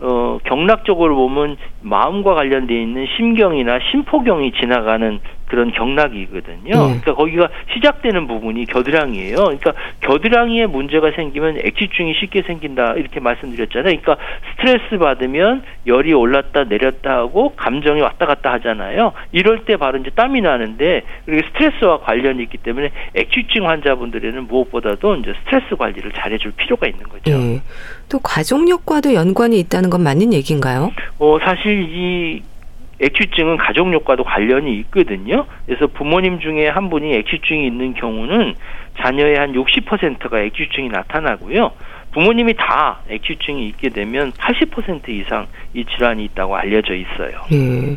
[0.00, 5.20] 어, 경락적으로 보면 마음과 관련되어 있는 심경이나 심포경이 지나가는
[5.52, 6.62] 그런 경락이거든요.
[6.64, 6.70] 네.
[6.70, 9.36] 그러니까 거기가 시작되는 부분이 겨드랑이에요.
[9.36, 14.00] 그러니까 겨드랑이에 문제가 생기면 액취증이 쉽게 생긴다 이렇게 말씀드렸잖아요.
[14.00, 14.16] 그러니까
[14.50, 19.12] 스트레스 받으면 열이 올랐다 내렸다 하고 감정이 왔다 갔다 하잖아요.
[19.32, 25.34] 이럴 때 바로 이제 땀이 나는데 그리고 스트레스와 관련이 있기 때문에 액취증 환자분들에는 무엇보다도 이제
[25.44, 27.30] 스트레스 관리를 잘해줄 필요가 있는 거죠.
[27.30, 27.60] 네.
[28.08, 30.92] 또 가족력과도 연관이 있다는 건 맞는 얘기인가요?
[31.18, 32.42] 어 사실 이
[33.02, 35.46] 액취증은 가족력과도 관련이 있거든요.
[35.66, 38.54] 그래서 부모님 중에 한 분이 액취증이 있는 경우는
[39.00, 41.72] 자녀의 한 60%가 액취증이 나타나고요.
[42.12, 47.40] 부모님이 다 액취증이 있게 되면 80% 이상 이 질환이 있다고 알려져 있어요.
[47.52, 47.96] 예.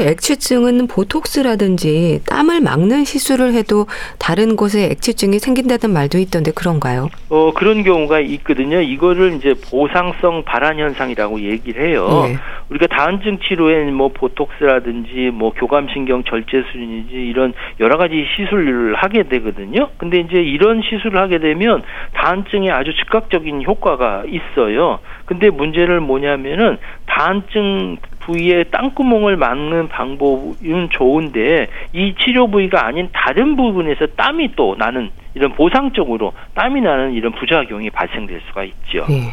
[0.00, 3.86] 액취증은 보톡스라든지 땀을 막는 시술을 해도
[4.18, 7.08] 다른 곳에 액취증이 생긴다는 말도 있던데 그런가요?
[7.28, 8.80] 어 그런 경우가 있거든요.
[8.80, 12.26] 이거를 이제 보상성 발한 현상이라고 얘기를 해요.
[12.26, 12.36] 네.
[12.70, 19.88] 우리가 다한증 치료에 뭐 보톡스라든지 뭐 교감신경 절제술이든지 이런 여러 가지 시술을 하게 되거든요.
[19.96, 21.82] 근데 이제 이런 시술을 하게 되면
[22.14, 24.98] 다한증에 아주 즉각적인 효과가 있어요.
[25.28, 34.06] 근데 문제를 뭐냐면은 다한증 부위에 땅구멍을 막는 방법은 좋은데 이 치료 부위가 아닌 다른 부분에서
[34.16, 39.04] 땀이 또 나는 이런 보상적으로 땀이 나는 이런 부작용이 발생될 수가 있죠.
[39.06, 39.28] 네.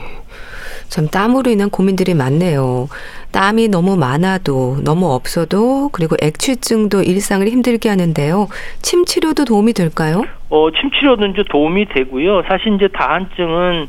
[0.89, 2.88] 참 땀으로 인한 고민들이 많네요.
[3.31, 8.47] 땀이 너무 많아도 너무 없어도 그리고 액취증도 일상을 힘들게 하는데요.
[8.81, 10.23] 침 치료도 도움이 될까요?
[10.49, 12.43] 어, 침 치료도 이제 도움이 되고요.
[12.47, 13.88] 사실 이제 다한증은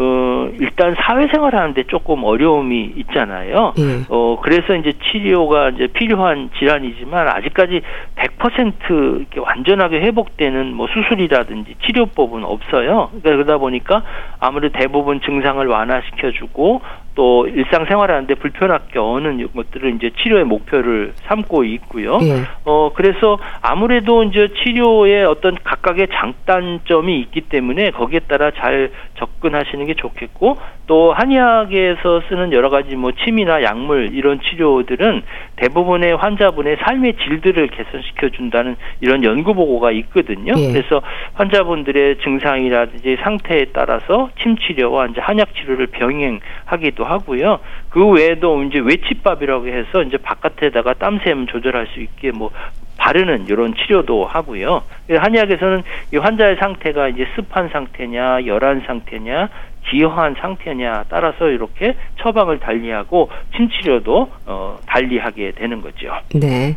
[0.00, 3.74] 어, 일단 사회생활 하는데 조금 어려움이 있잖아요.
[3.78, 4.04] 음.
[4.08, 7.80] 어, 그래서 이제 치료가 이제 필요한 질환이지만 아직까지
[8.14, 13.08] 100% 이렇게 완전하게 회복되는 뭐 수술이라든지 치료법은 없어요.
[13.08, 14.04] 그러니까 그러다 보니까
[14.38, 16.80] 아무래도 대부분 증상을 완화시켜주고
[17.18, 22.20] 또 일상생활하는데 불편하게 어는 것들을 이제 치료의 목표를 삼고 있고요.
[22.22, 22.44] 예.
[22.64, 29.94] 어 그래서 아무래도 이제 치료의 어떤 각각의 장단점이 있기 때문에 거기에 따라 잘 접근하시는 게
[29.94, 35.22] 좋겠고 또 한의학에서 쓰는 여러 가지 뭐 침이나 약물 이런 치료들은
[35.56, 40.52] 대부분의 환자분의 삶의 질들을 개선시켜 준다는 이런 연구 보고가 있거든요.
[40.56, 40.72] 예.
[40.72, 41.02] 그래서
[41.34, 47.60] 환자분들의 증상이라든지 상태에 따라서 침 치료와 이제 한약 치료를 병행하기도 하고요.
[47.90, 52.50] 그 외에도 이제 외치밥이라고 해서 이제 바깥에다가 땀샘 조절할 수 있게 뭐
[52.98, 54.82] 바르는 이런 치료도 하고요.
[55.08, 59.48] 한의학에서는 이 환자의 상태가 이제 습한 상태냐, 열한 상태냐,
[59.88, 66.12] 기여한 상태냐 따라서 이렇게 처방을 달리하고 침치료도 어, 달리하게 되는 거죠.
[66.34, 66.76] 네.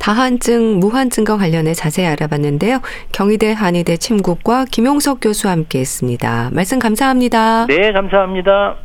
[0.00, 2.80] 다한증, 무한증과 관련해 자세히 알아봤는데요.
[3.12, 6.50] 경희대 한의대 침국과 김용석 교수와 함께했습니다.
[6.54, 7.66] 말씀 감사합니다.
[7.66, 8.76] 네, 감사합니다.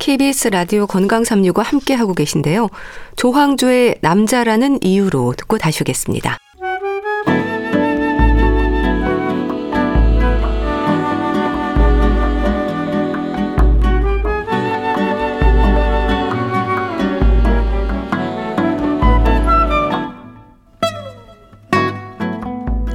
[0.00, 2.68] KBS 라디오 건강 365 함께 하고 계신데요.
[3.16, 6.38] 조황조의 남자라는 이유로 듣고 다시 오겠습니다.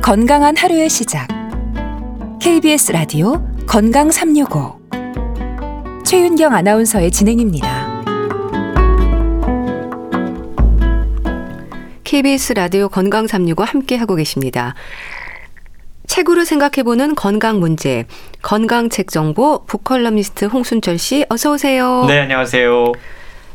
[0.02, 1.28] 건강한 하루의 시작.
[2.42, 4.85] KBS 라디오 건강 365.
[6.16, 8.02] 최윤경 아나운서의 진행입니다.
[12.06, 14.76] KBS 라디오 건강 365 함께 하고 계십니다.
[16.08, 18.06] 책으로 생각해보는 건강 문제,
[18.44, 22.06] 건강책 정보 북컬럼니스트 홍순철 씨 어서 오세요.
[22.08, 22.94] 네, 안녕하세요.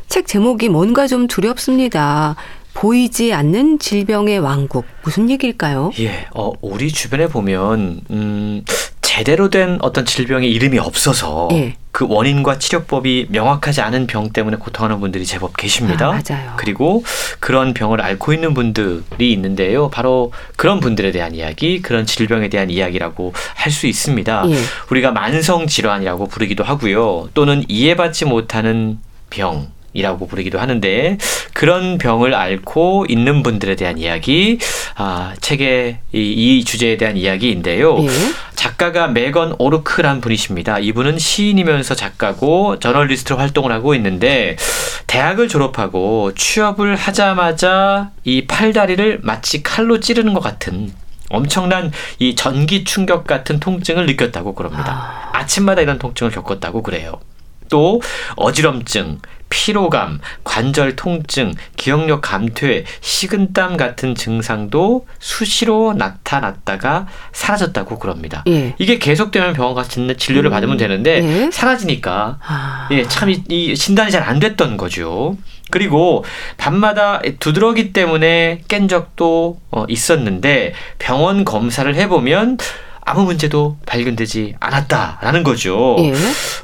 [0.07, 2.35] 책 제목이 뭔가 좀 두렵습니다.
[2.75, 5.89] 보이지 않는 질병의 왕국 무슨 얘기일까요?
[5.99, 8.63] 예, 어, 우리 주변에 보면 음,
[9.11, 11.75] 제대로 된 어떤 질병의 이름이 없어서 예.
[11.91, 16.07] 그 원인과 치료법이 명확하지 않은 병 때문에 고통하는 분들이 제법 계십니다.
[16.07, 16.53] 아, 맞아요.
[16.55, 17.03] 그리고
[17.41, 19.89] 그런 병을 앓고 있는 분들이 있는데요.
[19.89, 24.45] 바로 그런 분들에 대한 이야기, 그런 질병에 대한 이야기라고 할 수 있습니다.
[24.49, 24.55] 예.
[24.89, 27.29] 우리가 만성 질환이라고 부르기도 하고요.
[27.33, 31.17] 또는 이해받지 못하는 병 이라고 부르기도 하는데
[31.53, 34.57] 그런 병을 앓고 있는 분들에 대한 이야기
[34.95, 37.97] 아, 책의 이, 이 주제에 대한 이야기인데요.
[38.03, 38.07] 예.
[38.61, 40.77] 작가가 메건 오르크란 분이십니다.
[40.77, 44.55] 이분은 시인이면서 작가고 저널리스트로 활동을 하고 있는데
[45.07, 50.93] 대학을 졸업하고 취업을 하자마자 이 팔다리를 마치 칼로 찌르는 것 같은
[51.31, 55.31] 엄청난 이 전기 충격 같은 통증을 느꼈다고 그럽니다.
[55.33, 55.39] 아.
[55.39, 57.19] 아침마다 이런 통증을 겪었다고 그래요.
[57.67, 57.99] 또
[58.35, 59.21] 어지럼증,
[59.51, 68.43] 피로감, 관절 통증, 기억력 감퇴, 식은땀 같은 증상도 수시로 나타났다가 사라졌다고 그럽니다.
[68.47, 68.73] 예.
[68.79, 70.51] 이게 계속되면 병원 가서 진료를 음.
[70.51, 71.51] 받으면 되는데 예.
[71.51, 72.87] 사라지니까 아.
[72.91, 75.35] 예, 참이 이 진단이 잘 안 됐던 거죠.
[75.71, 76.23] 그리고
[76.57, 82.57] 밤마다 두드러기 때문에 깬 적도 어, 있었는데 병원 검사를 해보면
[83.03, 85.95] 아무 문제도 발견되지 않았다라는 거죠.
[85.99, 86.13] 예.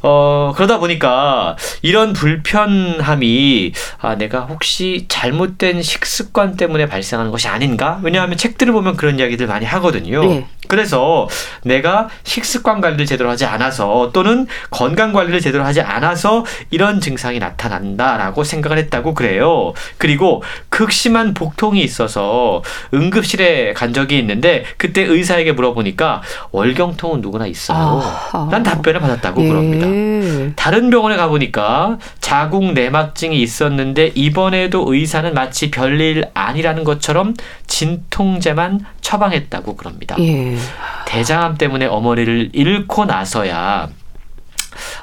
[0.02, 8.00] 어, 그러다 보니까 이런 불편함이 아, 내가 혹시 잘못된 식습관 때문에 발생하는 것이 아닌가?
[8.04, 10.24] 왜냐하면 책들을 보면 그런 이야기들 많이 하거든요.
[10.26, 10.48] 예.
[10.68, 11.28] 그래서
[11.64, 18.44] 내가 식습관 관리를 제대로 하지 않아서 또는 건강 관리를 제대로 하지 않아서 이런 증상이 나타난다라고
[18.44, 19.74] 생각을 했다고 그래요.
[19.98, 22.62] 그리고 극심한 복통이 있어서
[22.94, 28.02] 응급실에 간 적이 있는데 그때 의사에게 물어보니까 월경통은 누구나 있어요.
[28.04, 29.48] 아, 난 답변을 받았다고 예.
[29.48, 30.54] 그럽니다.
[30.56, 37.34] 다른 병원에 가보니까 자궁 내막증이 있었는데 이번에도 의사는 마치 별일 아니라는 것처럼
[37.68, 40.16] 진통제만 처방했다고 그럽니다.
[40.20, 40.57] 예.
[41.06, 43.90] 대장암 때문에 어머니를 잃고 나서야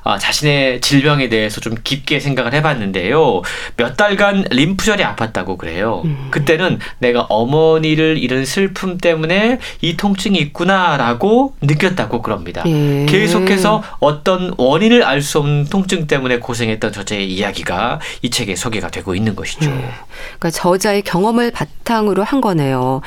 [0.05, 3.43] 아, 자신의 질병에 대해서 좀 깊게 생각을 해봤는데요.
[3.77, 6.03] 몇 달간 림프절이 아팠다고 그래요.
[6.05, 6.29] 음.
[6.31, 12.63] 그때는 내가 어머니를 잃은 슬픔 때문에 이 통증이 있구나라고 느꼈다고 그럽니다.
[12.67, 13.07] 예.
[13.09, 19.15] 계속해서 어떤 원인을 알 수 없는 통증 때문에 고생했던 저자의 이야기가 이 책에 소개가 되고
[19.15, 19.71] 있는 것이죠.
[19.71, 19.91] 예.
[20.39, 23.01] 그러니까 저자의 경험을 바탕으로 한 거네요.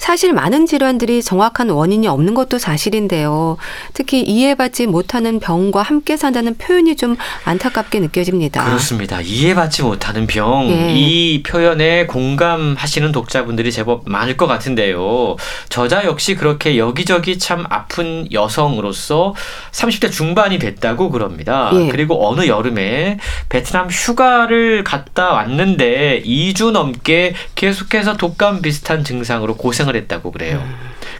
[0.00, 3.58] 사실 많은 질환들이 정확한 원인이 없는 것도 사실인데요.
[3.92, 8.64] 특히 이해받지 못하는 병과 함께 산다는 표현이 좀 안타깝게 느껴집니다.
[8.64, 9.20] 그렇습니다.
[9.20, 10.70] 이해받지 못하는 병.
[10.70, 10.94] 예.
[10.96, 15.36] 이 표현에 공감하시는 독자분들이 제법 많을 것 같은데요.
[15.68, 19.34] 저자 역시 그렇게 여기저기 참 아픈 여성으로서
[19.72, 21.70] 30대 중반이 됐다고 그럽니다.
[21.74, 21.88] 예.
[21.88, 23.18] 그리고 어느 여름에
[23.50, 30.62] 베트남 휴가를 갔다 왔는데 2주 넘게 계속해서 독감 비슷한 증상으로 고생을 발생을 했다고 그래요.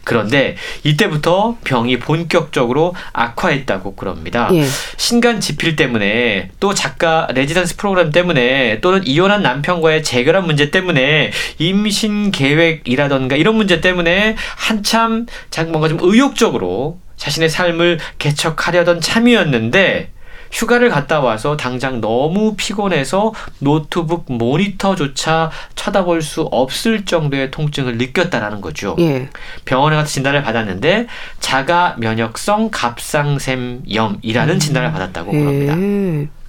[0.05, 4.49] 그런데 이때부터 병이 본격적으로 악화했다고 그럽니다.
[4.53, 4.65] 예.
[4.97, 12.31] 신간 지필 때문에 또 작가 레지던스 프로그램 때문에 또는 이혼한 남편과의 재결합 문제 때문에 임신
[12.31, 15.27] 계획이라던가 이런 문제 때문에 한참
[15.69, 20.11] 뭔가 좀 의욕적으로 자신의 삶을 개척하려던 참이었는데
[20.51, 28.97] 휴가를 갔다 와서 당장 너무 피곤해서 노트북 모니터조차 쳐다볼 수 없을 정도의 통증을 느꼈다라는 거죠.
[28.99, 29.29] 예.
[29.65, 31.07] 병원에 가서 진단을 받았는데
[31.39, 34.59] 자가 면역성 갑상샘염이라는 음.
[34.59, 35.75] 진단을 받았다고 그럽니다.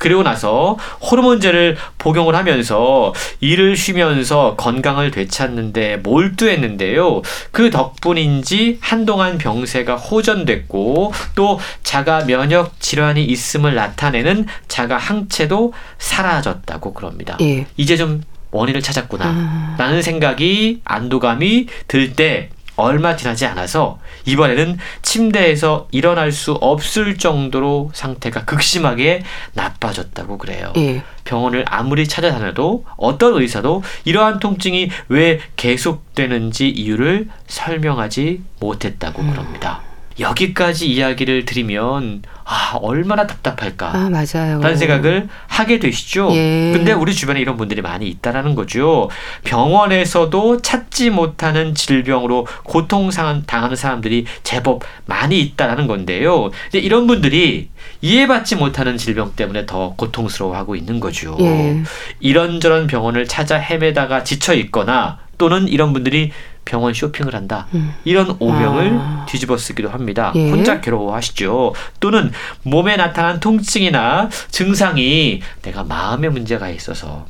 [0.01, 0.11] 예.
[0.11, 7.21] 그리고 나서 호르몬제를 복용을 하면서 일을 쉬면서 건강을 되찾는데 몰두했는데요.
[7.51, 17.37] 그 덕분인지 한동안 병세가 호전됐고 또 자가 면역 질환이 있음을 나타내는 자가 항체도 사라졌다고 그럽니다.
[17.41, 17.67] 예.
[17.77, 19.25] 이제 좀 원인을 찾았구나.
[19.25, 19.75] 아.
[19.77, 22.49] 라는 생각이 안도감이 들때
[22.81, 30.73] 얼마 지나지 않아서 이번에는 침대에서 일어날 수 없을 정도로 상태가 극심하게 나빠졌다고 그래요.
[30.77, 31.03] 예.
[31.23, 39.31] 병원을 아무리 찾아다녀도 어떤 의사도 이러한 통증이 왜 계속되는지 이유를 설명하지 못했다고 음.
[39.31, 39.90] 그럽니다.
[40.21, 44.59] 여기까지 이야기를 드리면 아 얼마나 답답할까 아, 맞아요.
[44.61, 46.29] 라는 생각을 하게 되시죠.
[46.33, 46.71] 예.
[46.73, 49.09] 근데 우리 주변에 이런 분들이 많이 있다라는 거죠.
[49.43, 53.09] 병원에서도 찾지 못하는 질병으로 고통
[53.45, 56.51] 당하는 사람들이 제법 많이 있다라는 건데요.
[56.69, 57.69] 이제 이런 분들이
[58.01, 61.37] 이해받지 못하는 질병 때문에 더 고통스러워하고 있는 거죠.
[61.39, 61.81] 예.
[62.19, 66.31] 이런저런 병원을 찾아 헤매다가 지쳐 있거나 또는 이런 분들이
[66.65, 67.65] 병원 쇼핑을 한다.
[67.73, 67.95] 음.
[68.03, 69.25] 이런 오명을 아.
[69.27, 70.31] 뒤집어 쓰기도 합니다.
[70.35, 70.51] 예.
[70.51, 71.73] 혼자 괴로워하시죠.
[71.99, 77.25] 또는 몸에 나타난 통증이나 증상이 내가 마음의 문제가 있어서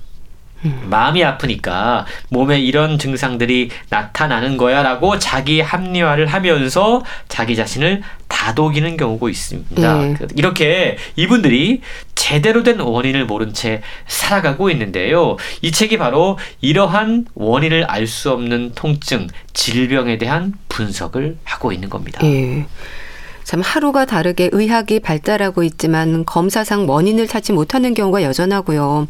[0.66, 0.88] 음.
[0.90, 9.98] 마음이 아프니까 몸에 이런 증상들이 나타나는 거야라고 자기 합리화를 하면서 자기 자신을 다독이는 경우가 있습니다.
[9.98, 10.16] 네.
[10.36, 11.82] 이렇게 이분들이
[12.16, 15.38] 제대로 된 원인을 모른 채 살아가고 있는데요.
[15.62, 22.20] 이 책이 바로 이러한 원인을 알 수 없는 통증, 질병에 대한 분석을 하고 있는 겁니다.
[22.22, 22.66] 네.
[23.44, 29.08] 참 하루가 다르게 의학이 발달하고 있지만 검사상 원인을 찾지 못하는 경우가 여전하고요.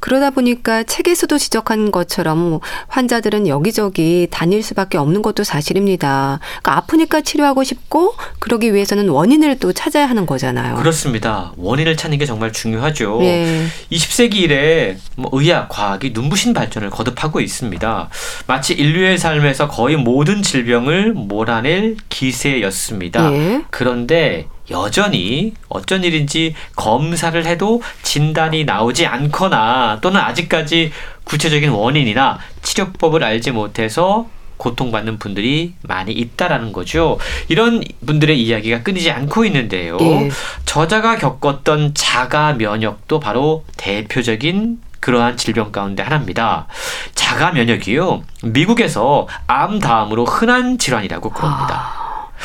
[0.00, 6.40] 그러다 보니까 책에서도 지적한 것처럼 환자들은 여기저기 다닐 수밖에 없는 것도 사실입니다.
[6.62, 10.76] 그러니까 아프니까 치료하고 싶고 그러기 위해서는 원인을 또 찾아야 하는 거잖아요.
[10.76, 11.52] 그렇습니다.
[11.56, 13.18] 원인을 찾는 게 정말 중요하죠.
[13.20, 13.66] 네.
[13.90, 18.08] 20세기 이래 뭐 의학, 과학이 눈부신 발전을 거듭하고 있습니다.
[18.46, 23.30] 마치 인류의 삶에서 거의 모든 질병을 몰아낼 기세였습니다.
[23.30, 23.62] 네.
[23.70, 30.92] 그런데 여전히 어쩐 일인지 검사를 해도 진단이 나오지 않거나 또는 아직까지
[31.24, 34.26] 구체적인 원인이나 치료법을 알지 못해서
[34.56, 37.18] 고통받는 분들이 많이 있다라는 거죠.
[37.48, 39.98] 이런 분들의 이야기가 끊이지 않고 있는데요.
[39.98, 40.30] 네.
[40.64, 46.66] 저자가 겪었던 자가 면역도 바로 대표적인 그러한 질병 가운데 하나입니다.
[47.14, 48.24] 자가 면역이요.
[48.44, 51.92] 미국에서 암 다음으로 흔한 질환이라고 그럽니다.
[51.92, 52.36] 아...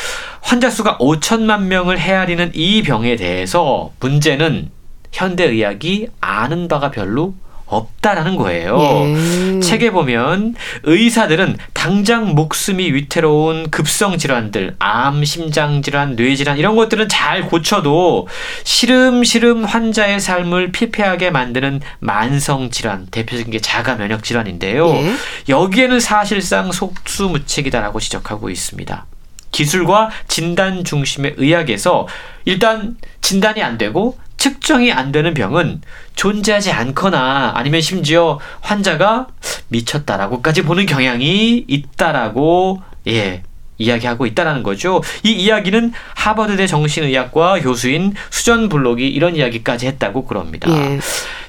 [0.51, 4.69] 환자 수가 5천만 명을 헤아리는 이 병에 대해서 문제는
[5.13, 7.33] 현대의학이 아는 바가 별로
[7.67, 8.77] 없다라는 거예요.
[8.77, 9.59] 예.
[9.61, 17.07] 책에 보면 의사들은 당장 목숨이 위태로운 급성 질환들, 암, 심장 질환, 뇌 질환 이런 것들은
[17.07, 18.27] 잘 고쳐도
[18.65, 24.89] 시름시름 환자의 삶을 피폐하게 만드는 만성 질환, 대표적인 게 자가 면역 질환인데요.
[24.89, 25.13] 예.
[25.47, 29.05] 여기에는 사실상 속수무책이다라고 지적하고 있습니다.
[29.51, 32.07] 기술과 진단 중심의 의학에서
[32.45, 35.81] 일단 진단이 안 되고 측정이 안 되는 병은
[36.15, 39.27] 존재하지 않거나 아니면 심지어 환자가
[39.67, 43.43] 미쳤다라고까지 보는 경향이 있다라고 예
[43.77, 45.01] 이야기하고 있다라는 거죠.
[45.23, 50.71] 이 이야기는 하버드대 정신의학과 교수인 수전 블록이 이런 이야기까지 했다고 그럽니다.
[50.71, 50.99] 예.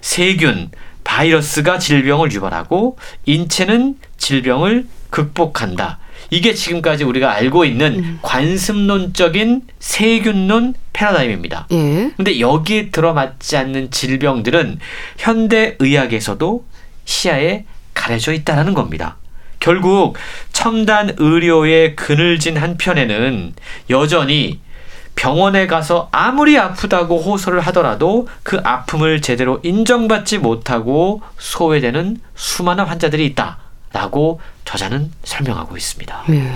[0.01, 0.71] 세균,
[1.05, 5.99] 바이러스가 질병을 유발하고 인체는 질병을 극복한다.
[6.31, 8.19] 이게 지금까지 우리가 알고 있는 음.
[8.23, 11.67] 관습론적인 세균론 패러다임입니다.
[11.73, 12.11] 예.
[12.17, 14.79] 근데 여기에 들어맞지 않는 질병들은
[15.19, 16.65] 현대 의학에서도
[17.05, 19.17] 시야에 가려져 있다라는 겁니다.
[19.59, 20.17] 결국
[20.53, 23.55] 첨단 의료의 그늘진 한편에는
[23.91, 24.61] 여전히
[25.15, 33.59] 병원에 가서 아무리 아프다고 호소를 하더라도 그 아픔을 제대로 인정받지 못하고 소외되는 수많은 환자들이 있다.
[33.93, 36.25] 라고 저자는 설명하고 있습니다.
[36.29, 36.51] 네.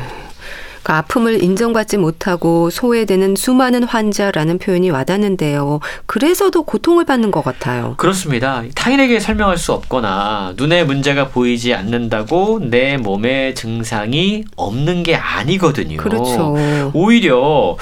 [0.82, 5.80] 그 아픔을 인정받지 못하고 소외되는 수많은 환자라는 표현이 와닿는데요.
[6.06, 7.94] 그래서도 고통을 받는 것 같아요.
[7.96, 8.62] 그렇습니다.
[8.76, 15.96] 타인에게 설명할 수 없거나 눈에 문제가 보이지 않는다고 내 몸에 증상이 없는 게 아니거든요.
[15.96, 16.54] 그렇죠.
[16.94, 17.76] 오히려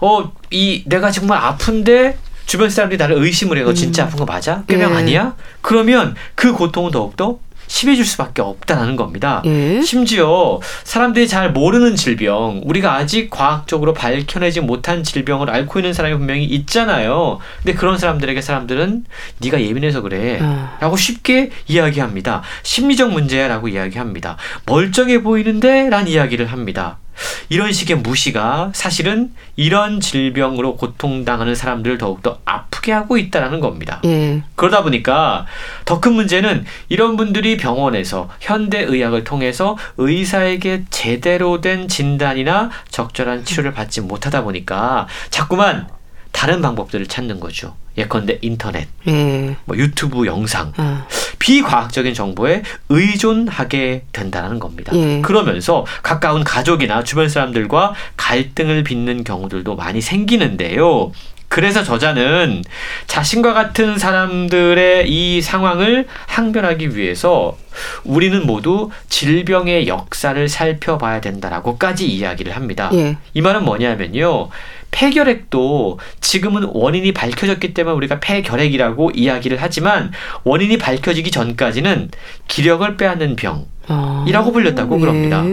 [0.00, 2.16] 어 이 내가 정말 아픈데
[2.46, 3.62] 주변 사람들이 나를 의심을 해.
[3.62, 4.06] 너 진짜 음.
[4.06, 4.64] 아픈 거 맞아?
[4.66, 4.98] 꾀명 네.
[4.98, 5.36] 아니야?
[5.60, 7.38] 그러면 그 고통은 더욱더
[7.68, 9.42] 심해질 수밖에 없다는 겁니다.
[9.44, 9.80] 예?
[9.82, 16.44] 심지어 사람들이 잘 모르는 질병, 우리가 아직 과학적으로 밝혀내지 못한 질병을 앓고 있는 사람이 분명히
[16.44, 17.38] 있잖아요.
[17.62, 19.04] 근데 그런 사람들에게 사람들은
[19.38, 20.38] 네가 예민해서 그래.
[20.42, 20.76] 아.
[20.80, 22.42] 라고 쉽게 이야기합니다.
[22.62, 24.36] 심리적 문제야라고 이야기합니다.
[24.66, 25.88] 멀쩡해 보이는데?
[25.90, 26.98] 란 이야기를 합니다.
[27.48, 34.00] 이런 식의 무시가 사실은 이런 질병으로 고통당하는 사람들을 더욱더 아프게 하고 있다는 겁니다.
[34.04, 34.42] 예.
[34.54, 35.46] 그러다 보니까
[35.84, 43.72] 더 큰 문제는 이런 분들이 병원에서 현대 의학을 통해서 의사에게 제대로 된 진단이나 적절한 치료를
[43.72, 45.88] 받지 못하다 보니까 자꾸만
[46.30, 47.74] 다른 방법들을 찾는 거죠.
[47.96, 49.56] 예컨대 인터넷, 예.
[49.64, 51.04] 뭐 유튜브 영상, 아.
[51.48, 54.92] 비과학적인 정보에 의존하게 된다는 겁니다.
[54.94, 55.22] 예.
[55.22, 61.10] 그러면서 가까운 가족이나 주변 사람들과 갈등을 빚는 경우들도 많이 생기는데요.
[61.48, 62.62] 그래서 저자는
[63.06, 67.56] 자신과 같은 사람들의 이 상황을 항변하기 위해서
[68.04, 72.90] 우리는 모두 질병의 역사를 살펴봐야 된다라고까지 이야기를 합니다.
[72.92, 73.16] 예.
[73.32, 74.50] 이 말은 뭐냐면요.
[74.90, 80.12] 폐결핵도 지금은 원인이 밝혀졌기 때문에 우리가 폐결핵이라고 이야기를 하지만
[80.44, 82.10] 원인이 밝혀지기 전까지는
[82.48, 85.00] 기력을 빼앗는 병이라고 아, 불렸다고 네.
[85.00, 85.44] 그럽니다.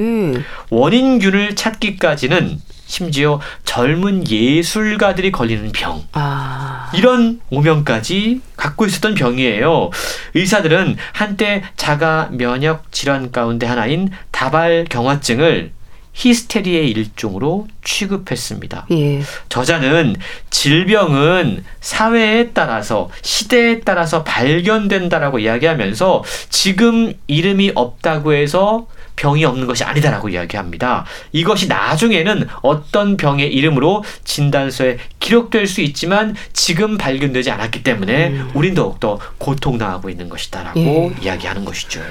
[0.69, 6.03] 원인균을 찾기까지는 심지어 젊은 예술가들이 걸리는 병.
[6.13, 6.91] 아.
[6.95, 9.89] 이런 오명까지 갖고 있었던 병이에요.
[10.35, 15.71] 의사들은 한때 자가 면역 질환 가운데 하나인 다발 경화증을
[16.15, 18.87] 히스테리의 일종으로 취급했습니다.
[18.91, 19.21] 예.
[19.49, 20.15] 저자는
[20.49, 28.87] 질병은 사회에 따라서 시대에 따라서 발견된다라고 이야기하면서 지금 이름이 없다고 해서
[29.17, 31.05] 병이 없는 것이 아니다라고 이야기합니다.
[31.31, 38.51] 이것이 나중에는 어떤 병의 이름으로 진단서에 기록될 수 있지만 지금 발견되지 않았기 때문에 음.
[38.53, 41.23] 우린 더욱더 고통당하고 있는 것이다라고 예.
[41.23, 42.01] 이야기하는 것이죠.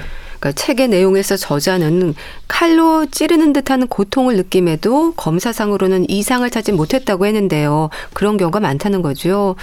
[0.45, 2.13] 그러니까 책의 내용에서 저자는
[2.47, 7.89] 칼로 찌르는 듯한 고통을 느낌에도 검사상으로는 이상을 찾지 못했다고 했는데요.
[8.13, 9.55] 그런 경우가 많다는 거죠.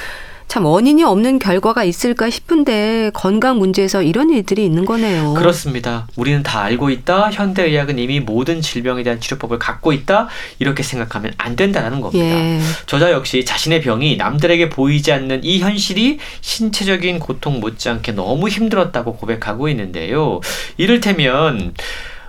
[0.53, 5.33] 참 원인이 없는 결과가 있을까 싶은데 건강 문제에서 이런 일들이 있는 거네요.
[5.33, 6.07] 그렇습니다.
[6.15, 7.31] 우리는 다 알고 있다.
[7.31, 10.29] 현대 의학은 이미 모든 질병에 대한 치료법을 갖고 있다.
[10.59, 12.23] 이렇게 생각하면 안 된다는 겁니다.
[12.23, 12.61] 예.
[12.85, 19.71] 저자 역시 자신의 병이 남들에게 보이지 않는 이 현실이 신체적인 고통 못지않게 너무 힘들었다고 고백하고
[19.71, 20.43] 있는데요.
[20.77, 21.73] 이를테면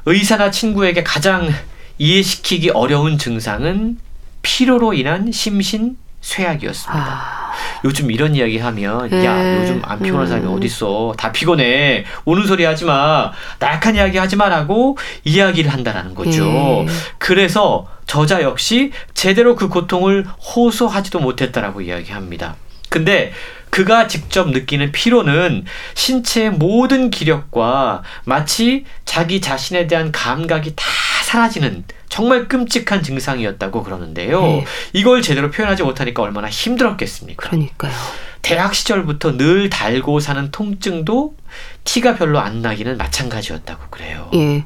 [0.06, 1.50] 의사나 친구에게 가장
[1.98, 3.98] 이해시키기 어려운 증상은
[4.44, 7.04] 피로로 인한 심신 쇠약이었습니다.
[7.04, 7.43] 아...
[7.84, 9.26] 요즘 이런 이야기 하면 네.
[9.26, 10.54] 야 요즘 안 피곤한 사람이 음.
[10.54, 16.46] 어딨어 다 피곤해 우는 소리 하지 마 나약한 이야기 하지 마라고 이야기를 한다라는 거죠.
[16.46, 16.88] 네.
[17.18, 22.56] 그래서 저자 역시 제대로 그 고통을 호소하지도 못했다라고 이야기합니다.
[22.90, 23.34] 근데
[23.70, 25.66] 그가 직접 느끼는 피로는
[25.96, 30.86] 신체의 모든 기력과 마치 자기 자신에 대한 감각이 다
[31.34, 34.42] 사라지는 정말 끔찍한 증상이었다고 그러는데요.
[34.42, 34.66] 네.
[34.94, 37.50] 이걸 제대로 표현하지 못하니까 얼마나 힘들었겠습니까?
[37.50, 37.92] 그러니까요.
[38.44, 41.36] 대학 시절부터 늘 달고 사는 통증도
[41.86, 44.30] 티가 별로 안 나기는 마찬가지였다고 그래요.
[44.36, 44.66] 예.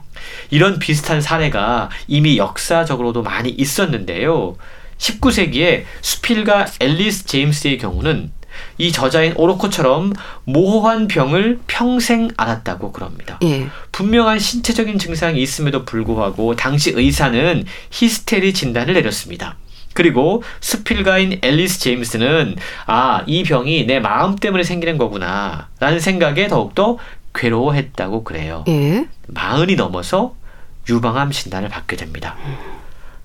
[0.50, 4.58] 이런 비슷한 사례가 이미 역사적으로도 많이 있었는데요.
[4.98, 8.32] 19세기에 수필가 앨리스 제임스의 경우는
[8.78, 10.14] 이 저자인 오로코처럼
[10.46, 13.40] 모호한 병을 평생 앓았다고 그럽니다.
[13.44, 13.68] 예.
[13.92, 19.56] 분명한 신체적인 증상이 있음에도 불구하고 당시 의사는 히스테리 진단을 내렸습니다.
[19.94, 22.56] 그리고 수필가인 앨리스 제임스는
[22.86, 27.00] 아, 이 병이 내 마음 때문에 생기는 거구나 라는 생각에 더욱더
[27.34, 28.64] 괴로워했다고 그래요.
[28.68, 29.08] 예.
[29.28, 30.36] 마흔이 넘어서
[30.88, 32.36] 유방암 진단을 받게 됩니다.
[32.46, 32.77] 음.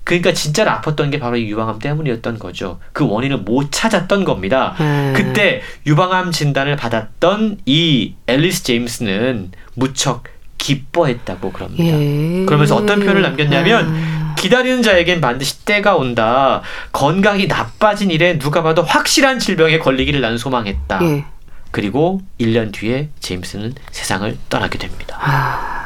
[0.04, 2.80] 그러니까 진짜로 아팠던 게 바로 이 유방암 때문이었던 거죠.
[2.92, 4.74] 그 원인을 못 찾았던 겁니다.
[4.80, 5.12] 음.
[5.16, 10.24] 그때 유방암 진단을 받았던 이 앨리스 제임스는 무척
[10.58, 11.84] 기뻐했다고 그럽니다.
[11.84, 12.44] 예.
[12.46, 14.34] 그러면서 어떤 표현을 남겼냐면 음.
[14.38, 16.62] 기다리는 자에겐 반드시 때가 온다.
[16.92, 21.00] 건강이 나빠진 일에 누가 봐도 확실한 질병에 걸리기를 난 소망했다.
[21.02, 21.24] 예.
[21.70, 25.16] 그리고 1년 뒤에 제임스는 세상을 떠나게 됩니다.
[25.20, 25.81] 아.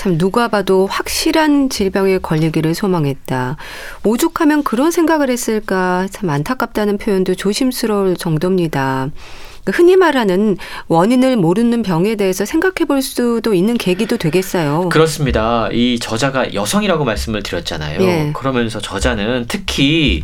[0.00, 3.58] 참 누가 봐도 확실한 질병에 걸리기를 소망했다.
[4.02, 9.10] 오죽하면 그런 생각을 했을까 참 안타깝다는 표현도 조심스러울 정도입니다.
[9.70, 10.56] 흔히 말하는
[10.88, 14.88] 원인을 모르는 병에 대해서 생각해 볼 수도 있는 계기도 되겠어요.
[14.90, 15.68] 그렇습니다.
[15.72, 18.00] 이 저자가 여성이라고 말씀을 드렸잖아요.
[18.02, 18.32] 예.
[18.34, 20.22] 그러면서 저자는 특히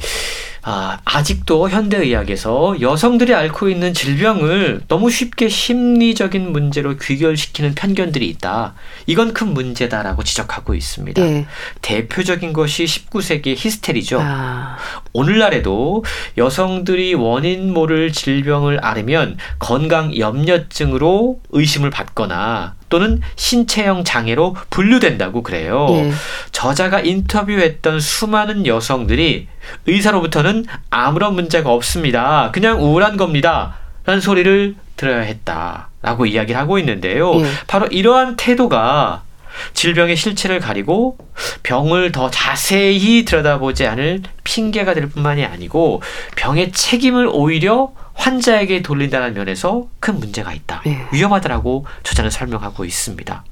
[0.69, 8.75] 아, 아직도 현대의학에서 여성들이 앓고 있는 질병을 너무 쉽게 심리적인 문제로 귀결시키는 편견들이 있다.
[9.07, 11.23] 이건 큰 문제다라고 지적하고 있습니다.
[11.23, 11.47] 네.
[11.83, 14.19] 대표적인 것이 19세기의 히스테리죠.
[14.21, 14.77] 아.
[15.13, 16.05] 오늘날에도
[16.37, 25.87] 여성들이 원인 모를 질병을 앓으면 건강 염려증으로 의심을 받거나 또는 신체형 장애로 분류된다고 그래요.
[25.91, 26.12] 예.
[26.53, 29.49] 저자가 인터뷰했던 수많은 여성들이
[29.87, 32.51] 의사로부터는 아무런 문제가 없습니다.
[32.53, 33.76] 그냥 우울한 겁니다.
[34.05, 37.41] 라는 소리를 들어야 했다 라고 이야기를 하고 있는데요.
[37.41, 37.47] 예.
[37.66, 39.22] 바로 이러한 태도가
[39.75, 41.19] 질병의 실체를 가리고
[41.63, 46.03] 병을 더 자세히 들여다보지 않을 핑계가 될 뿐만이 아니고
[46.37, 50.83] 병의 책임을 오히려 환자에게 돌린다는 면에서 큰 문제가 있다.
[50.85, 51.07] 네.
[51.13, 53.45] 위험하다라고 저자는 설명하고 있습니다.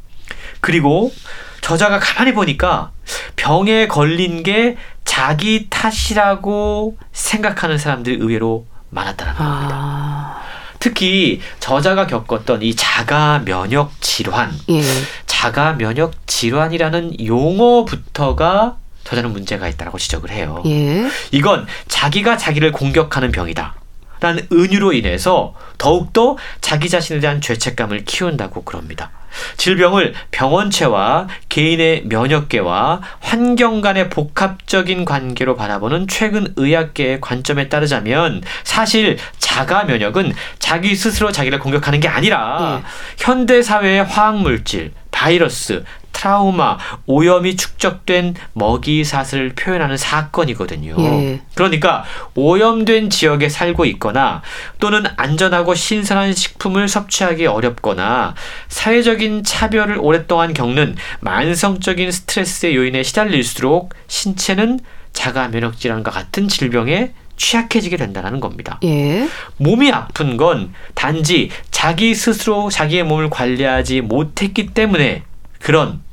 [0.60, 1.12] 그리고
[1.60, 2.90] 저자가 가만히 보니까
[3.36, 10.40] 병에 걸린 게 자기 탓이라고 생각하는 사람들이 의외로 많았다는 겁니다.
[10.84, 10.94] 아...
[10.94, 14.82] 특히 저자가 겪었던 이 자가 면역 질환, 예.
[15.24, 20.62] 자가 면역 질환이라는 용어부터가 저자는 문제가 있다고 지적을 해요.
[20.66, 21.08] 예.
[21.30, 23.74] 이건 자기가 자기를 공격하는 병이다.
[24.20, 29.10] 라는 은유로 인해서 더욱더 자기 자신에 대한 죄책감을 키운다고 그럽니다.
[29.56, 39.84] 질병을 병원체와 개인의 면역계와 환경 간의 복합적인 관계로 바라보는 최근 의학계의 관점에 따르자면 사실 자가
[39.84, 42.88] 면역은 자기 스스로 자기를 공격하는 게 아니라 네.
[43.18, 45.84] 현대 사회의 화학 물질, 바이러스,
[46.24, 50.96] 트라우마, 오염이 축적된 먹이 사슬을 표현하는 사건이거든요.
[50.98, 51.40] 예.
[51.54, 52.04] 그러니까
[52.34, 54.40] 오염된 지역에 살고 있거나
[54.80, 58.34] 또는 안전하고 신선한 식품을 섭취하기 어렵거나
[58.68, 64.80] 사회적인 차별을 오랫동안 겪는 만성적인 스트레스의 요인에 시달릴수록 신체는
[65.12, 68.78] 자가 면역 질환과 같은 질병에 취약해지게 된다는 겁니다.
[68.84, 69.28] 예.
[69.58, 75.24] 몸이 아픈 건 단지 자기 스스로 자기의 몸을 관리하지 못했기 때문에
[75.60, 76.03] 그런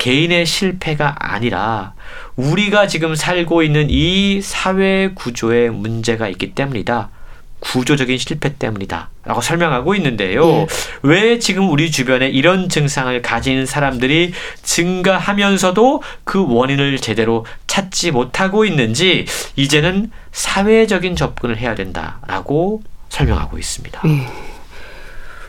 [0.00, 1.92] 개인의 실패가 아니라
[2.34, 7.10] 우리가 지금 살고 있는 이 사회 구조에 문제가 있기 때문이다.
[7.60, 9.10] 구조적인 실패 때문이다.
[9.24, 10.46] 라고 설명하고 있는데요.
[10.46, 10.66] 네.
[11.02, 14.32] 왜 지금 우리 주변에 이런 증상을 가진 사람들이
[14.62, 19.26] 증가하면서도 그 원인을 제대로 찾지 못하고 있는지
[19.56, 24.00] 이제는 사회적인 접근을 해야 된다라고 설명하고 있습니다.
[24.06, 24.49] 네.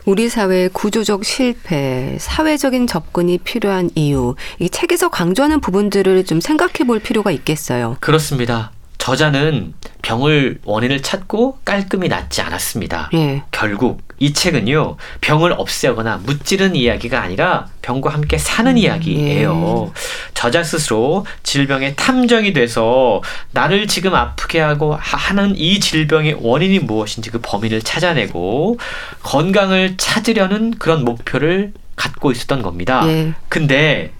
[0.04, 6.98] 우리 사회의 구조적 실패, 사회적인 접근이 필요한 이유, 이 책에서 강조하는 부분들을 좀 생각해 볼
[6.98, 7.96] 필요가 있겠어요.
[8.00, 8.72] 그렇습니다.
[8.98, 13.10] 저자는 병을 원인을 찾고 깔끔히 낫지 않았습니다.
[13.14, 13.42] 예.
[13.50, 19.90] 결국 이 책은요 병을 없애거나 무찌른 이야기가 아니라 병과 함께 사는 음, 이야기예요.
[19.90, 20.00] 예.
[20.42, 23.22] 저자 스스로 질병에 탐정이 돼서
[23.52, 28.76] 나를 지금 아프게 하고 하는 이 질병의 원인이 무엇인지 그 범인을 찾아내고
[29.22, 33.06] 건강을 찾으려는 그런 목표를 갖고 있었던 겁니다.
[33.06, 33.34] 예.
[33.48, 34.10] 근데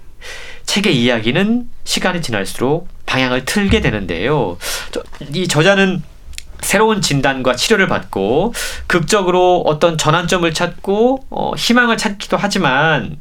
[0.65, 4.57] 책의 이야기는 시간이 지날수록 방향을 틀게 되는데요.
[5.33, 6.01] 이 저자는
[6.61, 8.53] 새로운 진단과 치료를 받고
[8.87, 13.17] 극적으로 어떤 전환점을 찾고 어, 희망을 찾기도 하지만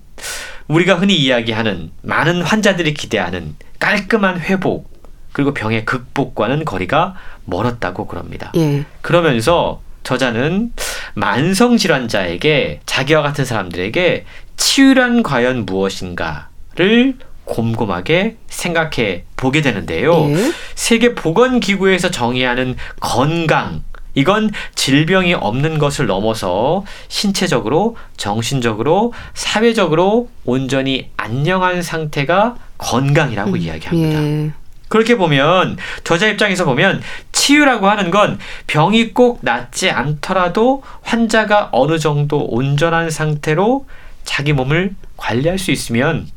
[0.73, 4.91] 우리가 흔히 이야기하는 많은 환자들이 기대하는 깔끔한 회복
[5.33, 7.15] 그리고 병의 극복과는 거리가
[7.45, 8.53] 멀었다고 그럽니다.
[8.57, 8.85] 예.
[9.03, 10.73] 그러면서 저자는
[11.15, 14.25] 만성 질환자에게 자기와 같은 사람들에게
[14.57, 20.29] 치유란 과연 무엇인가를 곰곰하게 생각해 보게 되는데요.
[20.31, 20.53] 예.
[20.75, 23.83] 세계 보건기구에서 정의하는 건강
[24.15, 34.23] 이건 질병이 없는 것을 넘어서 신체적으로, 정신적으로, 사회적으로 온전히 안녕한 상태가 건강이라고 음, 이야기합니다.
[34.23, 34.51] 예.
[34.89, 37.01] 그렇게 보면 저자 입장에서 보면
[37.33, 43.87] 치유라고 하는 건 병이 꼭 낫지 않더라도 환자가 어느 정도 온전한 상태로
[44.25, 46.29] 자기 몸을 관리할 수 있으면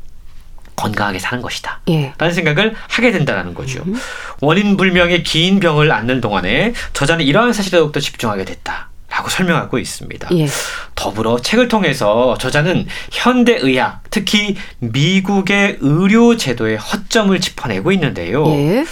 [0.76, 1.80] 건강하게 사는 것이다.
[1.88, 2.12] 예.
[2.18, 3.82] 라는 생각을 하게 된다는 거죠.
[3.86, 3.96] 음.
[4.40, 8.90] 원인 불명의 긴 병을 앓는 동안에 저자는 이러한 사실에 더욱더 집중하게 됐다.
[9.08, 10.28] 라고 설명하고 있습니다.
[10.32, 10.46] 예.
[10.94, 18.46] 더불어 책을 통해서 저자는 현대 의학, 특히 미국의 의료 제도의 허점을 짚어내고 있는데요.
[18.48, 18.84] 예.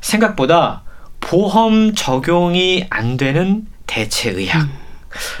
[0.00, 0.82] 생각보다
[1.20, 4.62] 보험 적용이 안 되는 대체 의학.
[4.62, 4.88] 음.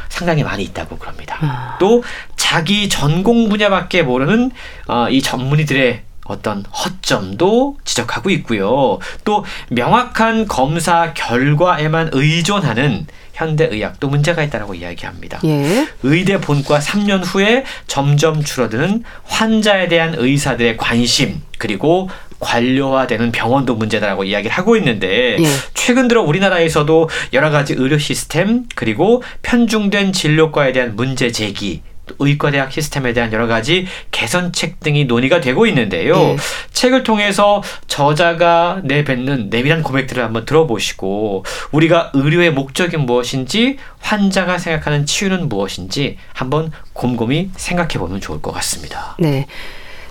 [0.08, 1.36] 상당히 많이 있다고 그럽니다.
[1.40, 1.76] 아.
[1.78, 2.02] 또
[2.48, 4.50] 자기 전공 분야밖에 모르는
[4.86, 8.98] 어, 이 전문의들의 어떤 허점도 지적하고 있고요.
[9.24, 15.40] 또 명확한 검사 결과에만 의존하는 현대의학도 문제가 있다고 이야기합니다.
[15.44, 15.86] 예.
[16.02, 22.08] 의대 본과 3년 후에 점점 줄어드는 환자에 대한 의사들의 관심 그리고
[22.40, 25.46] 관료화되는 병원도 문제다라고 이야기를 하고 있는데 예.
[25.74, 31.82] 최근 들어 우리나라에서도 여러 가지 의료 시스템 그리고 편중된 진료과에 대한 문제 제기
[32.18, 36.14] 의과대학 시스템에 대한 여러 가지 개선책 등이 논의가 되고 있는데요.
[36.14, 36.36] 네.
[36.72, 45.48] 책을 통해서 저자가 내뱉는 내밀한 고백들을 한번 들어보시고 우리가 의료의 목적이 무엇인지 환자가 생각하는 치유는
[45.48, 49.16] 무엇인지 한번 곰곰이 생각해 보면 좋을 것 같습니다.
[49.18, 49.46] 네.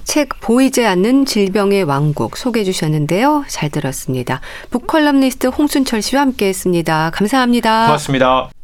[0.08, 3.44] 책 보이지 않는 질병의 왕국 소개해 주셨는데요.
[3.50, 4.40] 잘 들었습니다.
[4.70, 7.12] 북컬럼니스트 홍순철 씨와 함께 했습니다.
[7.14, 7.88] 감사합니다.
[7.88, 8.57] 고맙습니다.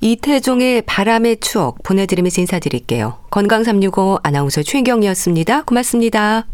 [0.00, 3.18] 이태종의 바람의 추억 보내드리면서 인사드릴게요.
[3.30, 5.62] 건강365 아나운서 최인경이었습니다.
[5.62, 6.46] 고맙습니다.